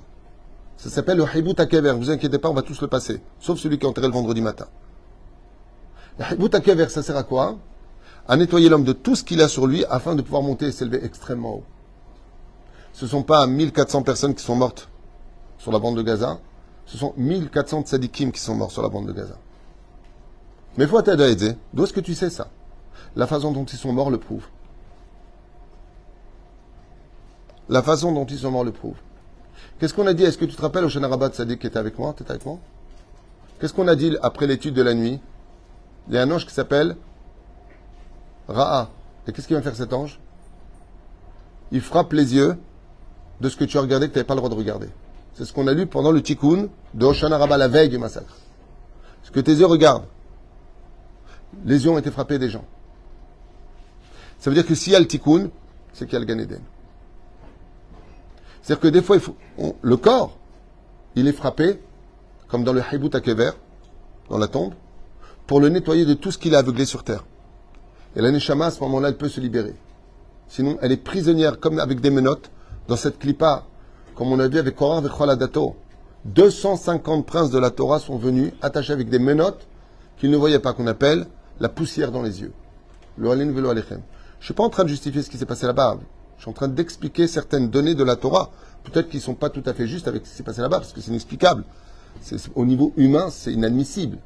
[0.83, 1.93] Ça s'appelle le Hibut Akever.
[1.93, 3.21] Vous inquiétez pas, on va tous le passer.
[3.39, 4.67] Sauf celui qui est enterré le vendredi matin.
[6.19, 7.57] Le Hibut Akever, ça sert à quoi?
[8.27, 10.73] À nettoyer l'homme de tout ce qu'il a sur lui afin de pouvoir monter et
[10.73, 11.65] s'élever extrêmement haut.
[12.95, 14.89] Ce ne sont pas 1400 personnes qui sont mortes
[15.57, 16.41] sur la bande de Gaza.
[16.87, 19.37] Ce sont 1400 tzadikim qui sont morts sur la bande de Gaza.
[20.79, 21.55] Mais faut t'aider.
[21.73, 22.49] D'où est-ce que tu sais ça?
[23.15, 24.47] La façon dont ils sont morts le prouve.
[27.69, 28.97] La façon dont ils sont morts le prouve.
[29.83, 30.23] Qu'est-ce qu'on a dit?
[30.23, 32.47] Est-ce que tu te rappelles au Rabat Sadiq qui était avec moi Tu étais avec
[32.47, 32.61] moi?
[33.59, 35.19] Qu'est-ce qu'on a dit après l'étude de la nuit?
[36.07, 36.95] Il y a un ange qui s'appelle
[38.47, 38.91] Ra'a.
[39.27, 40.21] Et qu'est-ce qu'il va faire cet ange?
[41.73, 42.57] Il frappe les yeux
[43.41, 44.87] de ce que tu as regardé que tu n'avais pas le droit de regarder.
[45.35, 48.37] C'est ce qu'on a lu pendant le tikkun de Hoshana Rabbah, la veille du massacre.
[49.25, 50.07] Ce que tes yeux regardent.
[51.65, 52.65] Les yeux ont été frappés des gens.
[54.39, 55.51] Ça veut dire que s'il y a le tikkun,
[55.93, 56.63] c'est qu'il y a le Gan Eden.
[58.63, 59.17] C'est-à-dire que des fois,
[59.83, 60.39] le corps,
[61.17, 61.81] il est frappé,
[62.49, 63.51] comme dans le Haibut Akever,
[64.31, 64.75] dans la tombe,
[65.47, 67.25] pour le nettoyer de tout ce qu'il a aveuglé sur terre.
[68.15, 69.75] Et la Neshama, à ce moment-là, elle peut se libérer.
[70.49, 72.51] Sinon, elle est prisonnière, comme avec des menottes,
[72.89, 73.65] dans cette clipa,
[74.15, 75.77] comme on a vu avec Korah avec Dato.
[76.27, 79.67] 250 princes de la Torah sont venus, attachés avec des menottes,
[80.19, 81.27] qu'ils ne voyaient pas, qu'on appelle
[81.59, 82.53] la poussière dans les yeux.
[83.17, 83.29] Le.
[84.41, 85.99] Je suis pas en train de justifier ce qui s'est passé là-bas.
[86.43, 88.51] Je suis en train d'expliquer certaines données de la Torah.
[88.83, 90.79] Peut-être qu'ils ne sont pas tout à fait justes avec ce qui s'est passé là-bas,
[90.79, 91.63] parce que c'est inexplicable.
[92.57, 94.19] au niveau humain, c'est inadmissible.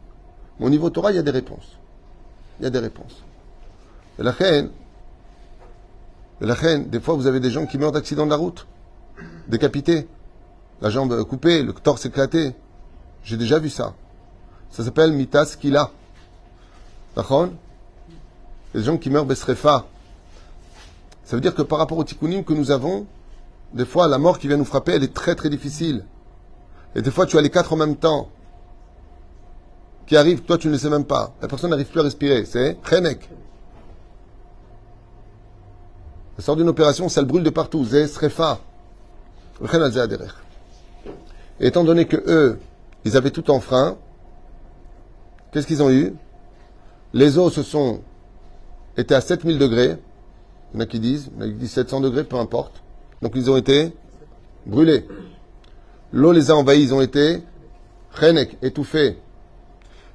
[0.58, 1.76] Mais au niveau Torah, il y a des réponses.
[2.58, 3.22] Il y a des réponses.
[4.18, 4.70] Et la reine,
[6.40, 8.66] la reine, des fois, vous avez des gens qui meurent d'accident de la route,
[9.46, 10.08] décapités,
[10.80, 12.54] la jambe coupée, le torse éclaté.
[13.24, 13.92] J'ai déjà vu ça.
[14.70, 15.90] Ça s'appelle mitas kila.
[17.14, 17.50] D'accord?
[18.72, 19.84] Les gens qui meurent besrefa.
[21.26, 23.04] Ça veut dire que par rapport au tikkunim que nous avons,
[23.74, 26.04] des fois, la mort qui vient nous frapper, elle est très très difficile.
[26.94, 28.28] Et des fois, tu as les quatre en même temps
[30.06, 31.34] qui arrivent, toi tu ne le sais même pas.
[31.42, 32.44] La personne n'arrive plus à respirer.
[32.44, 33.28] C'est chenek.
[36.38, 37.84] Elle sort d'une opération, ça le brûle de partout.
[37.84, 38.60] Zé srefa.
[41.58, 42.60] Et étant donné que eux,
[43.04, 43.96] ils avaient tout en frein,
[45.50, 46.14] qu'est-ce qu'ils ont eu?
[47.14, 48.02] Les eaux se sont
[48.96, 49.96] étaient à 7000 degrés.
[50.76, 52.82] Il y en a qui disent, il disent 700 degrés, peu importe.
[53.22, 53.94] Donc ils ont été
[54.66, 55.08] brûlés.
[56.12, 57.42] L'eau les a envahis, ils ont été
[58.20, 59.16] chenek, étouffés.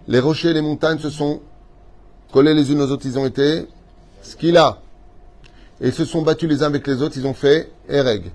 [0.08, 1.42] Les rochers et les montagnes se sont
[2.32, 3.68] collés les unes aux autres, ils ont été
[4.22, 4.78] skila
[5.82, 8.32] et ils se sont battus les uns avec les autres, ils ont fait Ereg.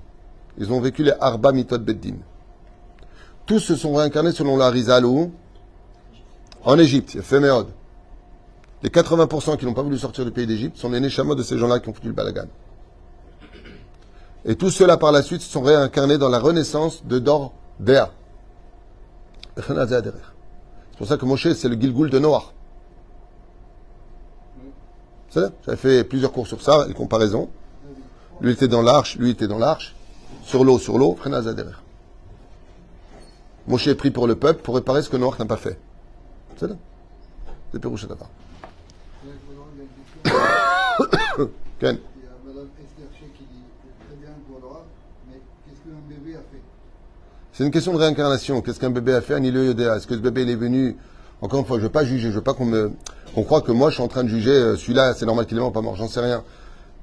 [0.59, 2.17] Ils ont vécu les Arba Mitot Beddin.
[3.47, 5.31] Tous se sont réincarnés selon la Rizalou
[6.65, 7.69] en Égypte, Féméod.
[8.87, 11.59] Les 80% qui n'ont pas voulu sortir du pays d'Égypte sont les Neshamot de ces
[11.59, 12.47] gens-là qui ont foutu le balagan.
[14.45, 18.13] Et tous ceux-là par la suite se sont réincarnés dans la renaissance de Dor Dea.
[19.57, 22.45] C'est pour ça que Moshe, c'est le Gilgul de Noah.
[25.35, 27.49] J'avais fait plusieurs cours sur ça, les comparaisons.
[28.41, 29.97] Lui était dans l'arche, lui était dans l'arche.
[30.45, 31.83] Sur l'eau, sur l'eau, derrière.
[33.67, 35.77] Moshe est pris pour le peuple pour réparer ce que Noach n'a pas fait.
[36.57, 36.77] C'est là.
[37.73, 37.83] C'est
[47.53, 48.61] C'est une question de réincarnation.
[48.61, 50.97] Qu'est-ce qu'un bébé a fait Est-ce que ce bébé est venu?
[51.41, 52.93] Encore une fois, je ne veux pas juger, je ne veux pas qu'on me
[53.37, 55.59] on croit que moi, je suis en train de juger euh, celui-là, c'est normal qu'il
[55.59, 56.43] est mort, pas mort, j'en sais rien.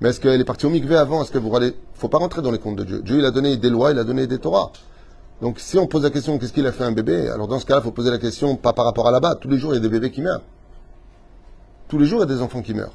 [0.02, 1.22] Mais est-ce qu'elle est partie au mikvé avant?
[1.22, 3.02] Est-ce que vous allez faut pas rentrer dans les comptes de Dieu.
[3.04, 4.72] Dieu, il a donné des lois, il a donné des Torahs.
[5.42, 7.30] Donc, si on pose la question, qu'est-ce qu'il a fait un bébé?
[7.30, 9.36] Alors, dans ce cas-là, il faut poser la question, pas par rapport à là-bas.
[9.36, 10.42] Tous les jours, il y a des bébés qui meurent.
[11.88, 12.94] Tous les jours, il y a des enfants qui meurent.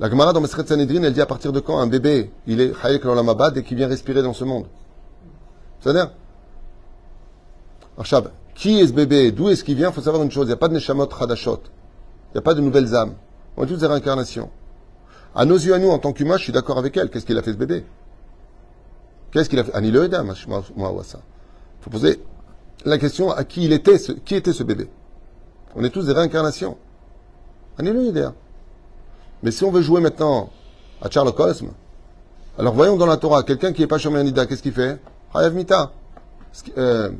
[0.00, 2.72] La Gemara dans Mesret Sanhedrin, elle dit à partir de quand un bébé, il est
[2.82, 4.66] Hayek Lolamabad et qui vient respirer dans ce monde?
[5.80, 6.10] C'est-à-dire
[7.96, 9.30] Arshab, qui est ce bébé?
[9.30, 9.90] D'où est-ce qu'il vient?
[9.90, 10.46] Il faut savoir une chose.
[10.46, 11.60] Il n'y a pas de Neshamot Hadashot.
[12.30, 13.14] Il n'y a pas de nouvelles âmes.
[13.56, 14.50] On est tous des réincarnations.
[15.32, 17.08] À nos yeux, à nous, en tant qu'humains, je suis d'accord avec elle.
[17.08, 17.84] Qu'est-ce qu'il a fait ce bébé?
[19.30, 19.72] Qu'est-ce qu'il a fait?
[19.72, 19.80] Ça.
[19.80, 19.92] Il
[21.80, 22.20] faut poser
[22.84, 24.88] la question à qui il était, ce, qui était ce bébé?
[25.76, 26.76] On est tous des réincarnations.
[27.78, 28.32] Ani le
[29.44, 30.48] Mais si on veut jouer maintenant
[31.02, 31.68] à Charles Cosme,
[32.58, 34.98] alors voyons dans la Torah, quelqu'un qui n'est pas Shomer Nida, qu'est-ce qu'il fait?
[35.34, 35.92] Hayav Mita.
[36.78, 37.10] Euh,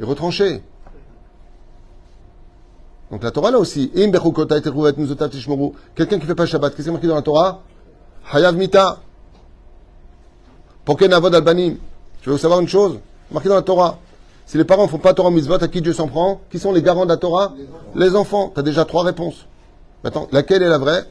[0.00, 0.62] est retranché.
[3.10, 4.10] Donc la Torah là aussi, quelqu'un
[6.18, 7.60] qui fait pas Shabbat, qu'est-ce qui est marqué dans la Torah?
[8.32, 9.00] Hayav Mita.
[10.86, 11.76] Pourquoi Navod Albanim?
[12.22, 13.98] Je vous savoir une chose, marqué dans la Torah.
[14.46, 16.40] Si les parents ne font pas Torah mitzvot, à qui Dieu s'en prend?
[16.50, 17.52] Qui sont les garants de la Torah?
[17.94, 18.50] Les enfants.
[18.54, 19.46] Tu as déjà trois réponses.
[20.04, 21.04] Maintenant, laquelle est la vraie?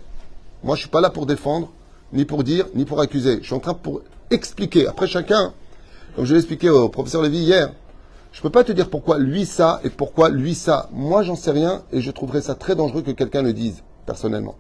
[0.64, 1.72] Moi, je suis pas là pour défendre,
[2.14, 3.40] ni pour dire, ni pour accuser.
[3.42, 4.88] Je suis en train pour expliquer.
[4.88, 5.54] Après, chacun,
[6.16, 7.72] comme je l'ai expliqué au professeur Lévy hier,
[8.32, 10.90] je peux pas te dire pourquoi lui ça et pourquoi lui ça.
[10.92, 14.56] Moi, j'en sais rien et je trouverais ça très dangereux que quelqu'un le dise, personnellement.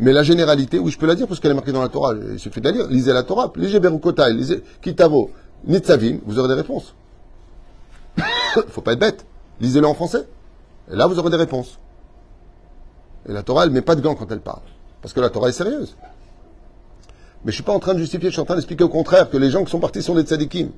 [0.00, 2.14] Mais la généralité, oui, je peux la dire parce qu'elle est marquée dans la Torah.
[2.32, 2.86] Il suffit de la lire.
[2.88, 3.52] Lisez la Torah.
[3.56, 5.30] Lisez Berukotai, lisez Kitavo,
[5.66, 6.18] Nitzavim.
[6.26, 6.94] Vous aurez des réponses.
[8.68, 9.24] faut pas être bête.
[9.60, 10.26] Lisez-le en français.
[10.90, 11.78] Et là, vous aurez des réponses.
[13.28, 14.62] Et la Torah, elle met pas de gants quand elle parle.
[15.04, 15.94] Parce que la Torah est sérieuse.
[17.44, 19.28] Mais je suis pas en train de justifier, je suis en train d'expliquer au contraire
[19.28, 20.70] que les gens qui sont partis sont des tzadikim.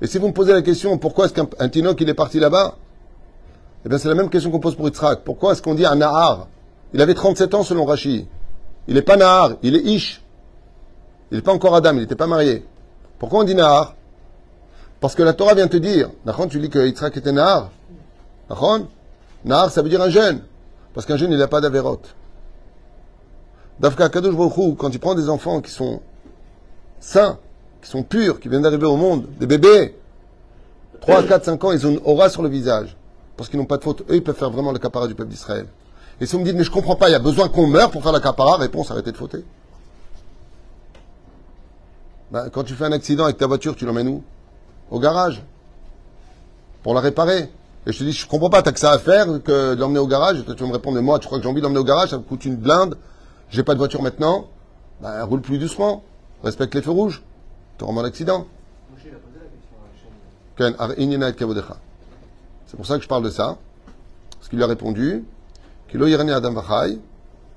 [0.00, 2.76] Et si vous me posez la question, pourquoi est-ce qu'un Tinoch, il est parti là-bas?
[3.84, 5.24] Eh bien, c'est la même question qu'on pose pour Yitzhak.
[5.24, 6.46] Pourquoi est-ce qu'on dit un Nahar?
[6.94, 8.28] Il avait 37 ans selon Rashi.
[8.86, 10.22] Il n'est pas Nahar, il est Ish.
[11.32, 12.64] Il n'est pas encore Adam, il n'était pas marié.
[13.18, 13.96] Pourquoi on dit Nahar?
[15.00, 17.72] Parce que la Torah vient te dire, Nachon, tu dis que Yitzhak était Nahar.
[18.48, 18.86] Nachon?
[19.44, 20.42] Nahar, ça veut dire un jeune.
[20.94, 22.14] Parce qu'un jeune, il n'a pas d'avérote.
[23.80, 24.34] Dafka Kadosh
[24.76, 26.00] quand il prend des enfants qui sont
[27.00, 27.38] sains,
[27.82, 29.94] qui sont purs, qui viennent d'arriver au monde, des bébés,
[31.00, 32.96] 3, 4, 5 ans, ils ont une aura sur le visage.
[33.36, 34.02] Parce qu'ils n'ont pas de faute.
[34.10, 35.66] Eux, ils peuvent faire vraiment le capara du peuple d'Israël.
[36.20, 37.90] Et si vous me dites, mais je comprends pas, il y a besoin qu'on meure
[37.92, 39.44] pour faire la capara, réponse, arrêtez de fauter.
[42.32, 44.22] Ben, quand tu fais un accident avec ta voiture, tu l'emmènes où?
[44.90, 45.42] Au garage.
[46.82, 47.48] Pour la réparer.
[47.86, 50.00] Et je te dis, je comprends pas, t'as que ça à faire que de l'emmener
[50.00, 50.40] au garage.
[50.40, 51.80] Et toi, tu vas me répondre, mais moi, tu crois que j'ai envie de l'emmener
[51.80, 52.96] au garage, ça me coûte une blinde.
[53.50, 54.46] J'ai pas de voiture maintenant,
[55.00, 56.02] bah, roule plus doucement,
[56.42, 57.22] respecte les feux rouges,
[57.78, 58.46] tu auras moins d'accident.
[60.58, 60.76] C'est
[62.76, 63.56] pour ça que je parle de ça.
[64.38, 65.24] Parce qu'il lui a répondu
[65.92, 66.54] Adam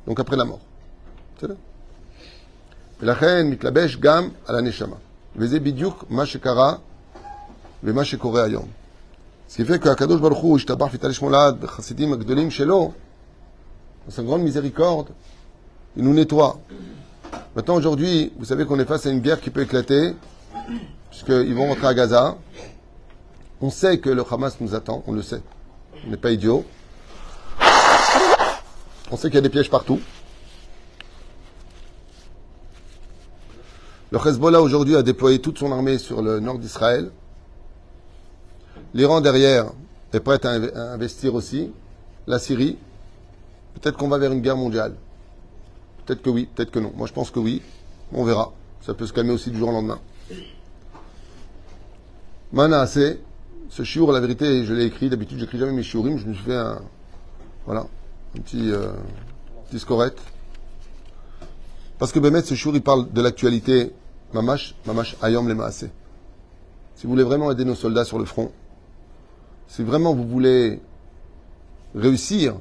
[0.08, 0.60] donc après la mort.
[1.40, 1.56] C'est là.
[3.02, 4.98] La reine mitlabesh gam à la neshama.
[5.36, 6.80] Veze bidiouk mashekara
[7.84, 8.68] ve mashekore ayom.
[9.48, 12.94] Ce qui fait que qu'Akadosh Baruch Hu, Ishtabar Fitalesh Molad, Chassidim Agdolim Shelo,
[14.06, 15.10] dans sa grande miséricorde,
[15.96, 16.60] il nous nettoie.
[17.56, 20.16] Maintenant, aujourd'hui, vous savez qu'on est face à une guerre qui peut éclater,
[21.10, 22.38] puisqu'ils vont rentrer à Gaza.
[23.60, 25.42] On sait que le Hamas nous attend, on le sait.
[26.06, 26.66] On n'est pas idiot.
[29.12, 30.00] On sait qu'il y a des pièges partout.
[34.12, 37.12] Le Hezbollah aujourd'hui a déployé toute son armée sur le nord d'Israël.
[38.94, 39.72] L'Iran derrière
[40.14, 40.50] est prêt à
[40.94, 41.72] investir aussi.
[42.28, 42.78] La Syrie.
[43.76, 44.96] Peut-être qu'on va vers une guerre mondiale.
[46.12, 46.92] Peut-être que oui, peut-être que non.
[46.94, 47.62] Moi je pense que oui.
[48.12, 48.52] On verra.
[48.82, 49.98] Ça peut se calmer aussi du jour au lendemain.
[52.52, 53.16] Mana, ce
[53.84, 55.10] chiour, la vérité, je l'ai écrit.
[55.10, 56.18] D'habitude, j'écris jamais mes shiurim.
[56.18, 56.82] Je me suis fait un,
[57.66, 57.86] voilà,
[58.38, 58.92] un petit, euh,
[59.70, 59.86] petit
[61.98, 63.94] Parce que Bémet, ce chiour, il parle de l'actualité.
[64.34, 65.90] Mamash, mamash, ayom le maase.
[66.96, 68.52] Si vous voulez vraiment aider nos soldats sur le front,
[69.70, 70.82] si vraiment vous voulez
[71.96, 72.56] réussir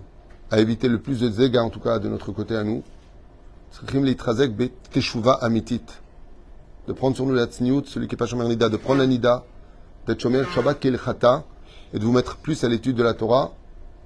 [0.53, 2.85] à éviter le plus de dégâts, en tout cas de notre côté à nous,
[6.87, 9.07] de prendre sur nous la tsniout, celui qui est pas shomer nida, de prendre la
[9.07, 9.45] nida,
[10.07, 11.45] d'être shomer shabbat kel chata,
[11.93, 13.53] et de vous mettre plus à l'étude de la Torah,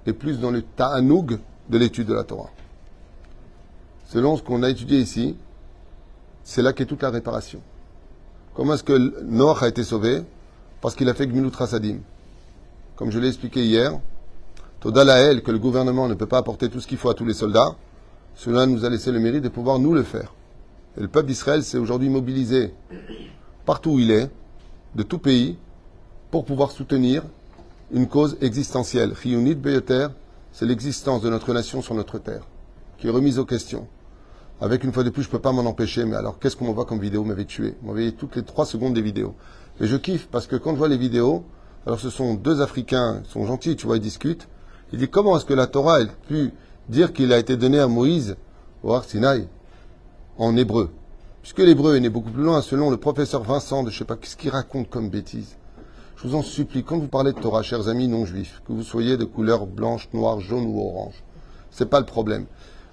[0.06, 2.50] et plus dans le ta'anoug de l'étude de la Torah.
[4.06, 5.36] Selon ce qu'on a étudié ici,
[6.42, 7.60] c'est là qu'est toute la réparation.
[8.54, 10.22] Comment est-ce que Noach a été sauvé?
[10.80, 12.00] Parce qu'il a fait Gmilut Rasadim.
[12.96, 13.98] Comme je l'ai expliqué hier,
[14.80, 17.24] Toda Lael, que le gouvernement ne peut pas apporter tout ce qu'il faut à tous
[17.24, 17.74] les soldats,
[18.34, 20.34] cela nous a laissé le mérite de pouvoir nous le faire.
[20.96, 22.72] Et le peuple d'Israël s'est aujourd'hui mobilisé
[23.64, 24.30] partout où il est,
[24.94, 25.56] de tout pays,
[26.30, 27.22] pour pouvoir soutenir
[27.92, 29.14] une cause existentielle.
[29.14, 30.08] Chiyunit Beyoter,
[30.52, 32.46] c'est l'existence de notre nation sur notre terre,
[32.98, 33.86] qui est remise aux questions.
[34.60, 36.66] Avec une fois de plus, je ne peux pas m'en empêcher, mais alors qu'est-ce qu'on
[36.66, 37.24] m'envoie comme vidéo?
[37.24, 39.34] M'avait tué m'envoyait toutes les trois secondes des vidéos.
[39.80, 41.44] Et je kiffe parce que quand je vois les vidéos,
[41.86, 44.48] alors ce sont deux Africains, ils sont gentils, tu vois, ils discutent.
[44.92, 46.52] Il dit comment est-ce que la Torah a pu
[46.88, 48.36] dire qu'il a été donné à Moïse
[48.82, 49.04] au Har
[50.38, 50.90] en hébreu.
[51.42, 54.16] Puisque l'hébreu est né beaucoup plus loin, selon le professeur Vincent de je sais pas
[54.22, 55.56] ce qu'il raconte comme bêtise.
[56.16, 58.82] Je vous en supplie, quand vous parlez de Torah, chers amis non juifs, que vous
[58.82, 61.22] soyez de couleur blanche, noire, jaune ou orange,
[61.70, 62.46] c'est pas le problème.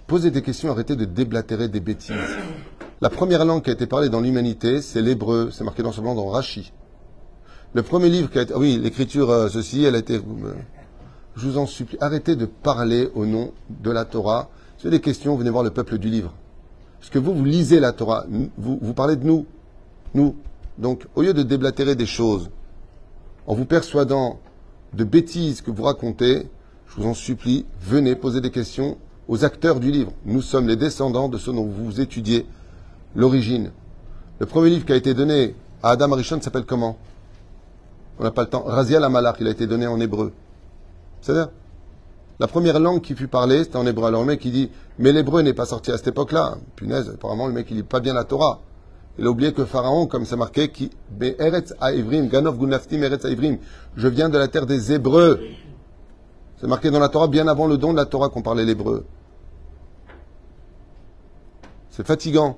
[0.08, 2.16] Posez des questions, arrêtez de déblatérer des bêtises.
[3.00, 5.50] La première langue qui a été parlée dans l'humanité, c'est l'hébreu.
[5.52, 6.74] C'est marqué dans ce blanc dans Rashi.
[7.74, 10.54] Le premier livre qui a été, oui, l'écriture, euh, ceci, elle a été, euh,
[11.36, 14.50] je vous en supplie, arrêtez de parler au nom de la Torah.
[14.78, 16.34] Si vous avez des questions, venez voir le peuple du livre.
[17.00, 18.26] Parce que vous, vous lisez la Torah,
[18.58, 19.46] vous, vous parlez de nous.
[20.14, 20.36] Nous.
[20.78, 22.50] Donc, au lieu de déblatérer des choses,
[23.48, 24.40] en vous persuadant
[24.94, 26.48] de bêtises que vous racontez,
[26.88, 30.12] je vous en supplie, venez poser des questions aux acteurs du livre.
[30.26, 32.46] Nous sommes les descendants de ceux dont vous étudiez
[33.16, 33.72] l'origine.
[34.40, 36.98] Le premier livre qui a été donné à Adam Arishon s'appelle comment?
[38.20, 38.64] On n'a pas le temps.
[38.66, 40.34] Raziel Amalach, il a été donné en hébreu.
[41.22, 41.50] C'est-à-dire
[42.40, 44.08] La première langue qui fut parlée, c'était en hébreu.
[44.08, 46.58] Alors le mec, il dit, mais l'hébreu n'est pas sorti à cette époque-là.
[46.76, 48.62] Punaise, apparemment, le mec, il lit pas bien la Torah.
[49.20, 50.90] Il a oublié que Pharaon, comme c'est marqué, qui,
[51.22, 53.58] Eretz Aivrim, Ganov Gunaftim Eretz Aivrim,
[53.96, 55.40] je viens de la terre des Hébreux.
[56.60, 59.06] C'est marqué dans la Torah bien avant le don de la Torah qu'on parlait l'hébreu.
[61.90, 62.58] C'est fatigant.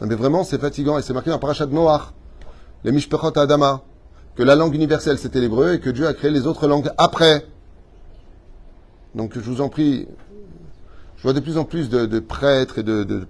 [0.00, 0.98] mais vraiment, c'est fatigant.
[0.98, 2.12] Et c'est marqué dans Parashat Noach,
[2.84, 3.82] les Mishpechot Adama,
[4.36, 7.44] que la langue universelle c'était l'hébreu et que Dieu a créé les autres langues après.
[9.14, 10.06] Donc je vous en prie,
[11.16, 13.26] je vois de plus en plus de, prêtres et de, de,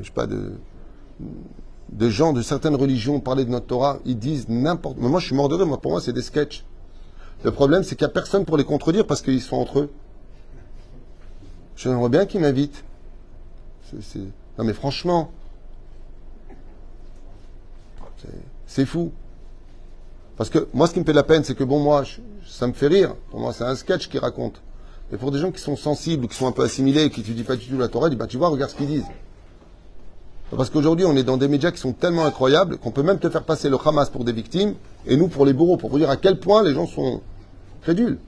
[0.00, 0.52] je sais pas, de,
[1.92, 4.98] de gens de certaines religions parler de notre Torah, ils disent n'importe.
[4.98, 5.66] Moi, je suis mort de rire.
[5.66, 6.64] Moi, pour moi, c'est des sketchs.
[7.44, 9.90] Le problème, c'est qu'il n'y a personne pour les contredire parce qu'ils sont entre eux.
[11.76, 12.84] J'aimerais bien qu'ils m'invitent.
[14.58, 15.30] Non, mais franchement,
[18.66, 19.12] c'est fou.
[20.36, 22.04] Parce que moi, ce qui me fait de la peine, c'est que bon, moi,
[22.46, 23.14] ça me fait rire.
[23.30, 24.60] Pour moi, c'est un sketch qu'ils racontent.
[25.10, 27.44] Mais pour des gens qui sont sensibles, qui sont un peu assimilés, qui ne dis
[27.44, 29.06] pas du tout la Torah, bah, tu vois, regarde ce qu'ils disent.
[30.56, 33.28] Parce qu'aujourd'hui, on est dans des médias qui sont tellement incroyables qu'on peut même te
[33.28, 34.74] faire passer le Hamas pour des victimes
[35.06, 37.22] et nous pour les bourreaux, pour vous dire à quel point les gens sont
[37.82, 38.18] crédules.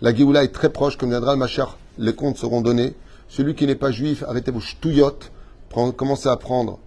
[0.00, 2.94] La Géoula est très proche, comme viendra le Machar, les comptes seront donnés.
[3.28, 5.30] Celui qui n'est pas juif, arrêtez vos ch'touillottes,
[5.96, 6.78] commencez à prendre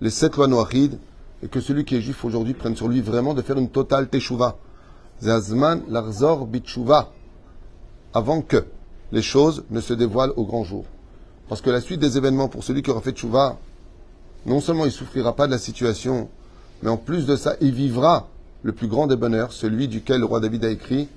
[0.00, 0.98] les sept lois noachides,
[1.42, 4.08] et que celui qui est juif aujourd'hui prenne sur lui vraiment de faire une totale
[4.08, 4.56] teshuva.
[5.22, 7.12] Zazman larzor bitchouva,
[8.14, 8.64] avant que
[9.12, 10.84] les choses ne se dévoilent au grand jour.
[11.48, 13.58] Parce que la suite des événements pour celui qui aura fait tchouva,
[14.46, 16.28] non seulement il souffrira pas de la situation,
[16.82, 18.28] mais en plus de ça, il vivra
[18.62, 21.08] le plus grand des bonheurs, celui duquel le roi David a écrit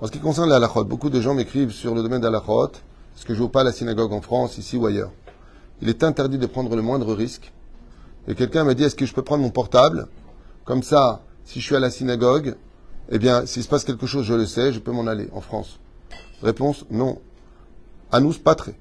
[0.00, 2.72] en ce qui concerne la beaucoup de gens m'écrivent sur le domaine de l'halachot,
[3.14, 5.10] parce que je joue pas à la synagogue en France, ici ou ailleurs?
[5.80, 7.52] Il est interdit de prendre le moindre risque.
[8.28, 10.08] Et quelqu'un m'a dit, est-ce que je peux prendre mon portable?
[10.64, 12.56] Comme ça, si je suis à la synagogue,
[13.10, 15.40] eh bien, s'il se passe quelque chose, je le sais, je peux m'en aller en
[15.40, 15.78] France.
[16.42, 17.18] Réponse, non.
[18.10, 18.74] Anous, pas très.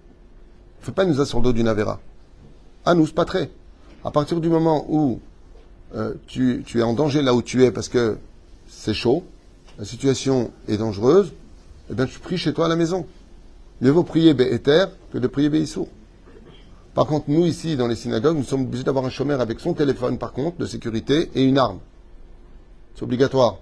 [0.82, 2.00] Fais pas nous sur le dos d'une Avera.
[2.86, 3.52] Anous, pas très.
[4.04, 5.20] À partir du moment où
[5.96, 8.18] euh, tu, es en danger là où tu es parce que
[8.68, 9.24] c'est chaud,
[9.79, 11.33] la situation est dangereuse,
[11.91, 13.07] eh bien, tu pries chez toi à la maison.
[13.81, 15.89] Mieux vaut prier Béhéter que de prier Béissour.
[16.95, 19.75] Par contre, nous ici, dans les synagogues, nous sommes obligés d'avoir un chômeur avec son
[19.75, 21.79] téléphone, par contre, de sécurité et une arme.
[22.95, 23.59] C'est obligatoire.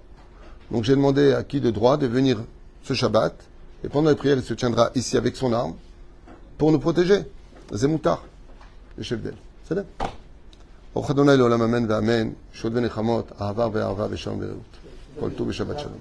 [0.71, 2.39] Donc j'ai demandé à qui de droit de venir
[2.83, 3.35] ce Shabbat,
[3.83, 5.73] et pendant les prières, il se tiendra ici avec son arme,
[6.57, 7.21] pour nous protéger.
[7.71, 8.25] Zemoutar,
[8.97, 9.37] le chef d'elle.
[9.63, 9.83] C'est là.
[10.93, 14.82] ברוך אדוני לעולם אמן ואמן, שוד ונחמות, אהבה ואהבה ושלום ורעות.
[15.19, 15.99] כל טוב ושבת שלום.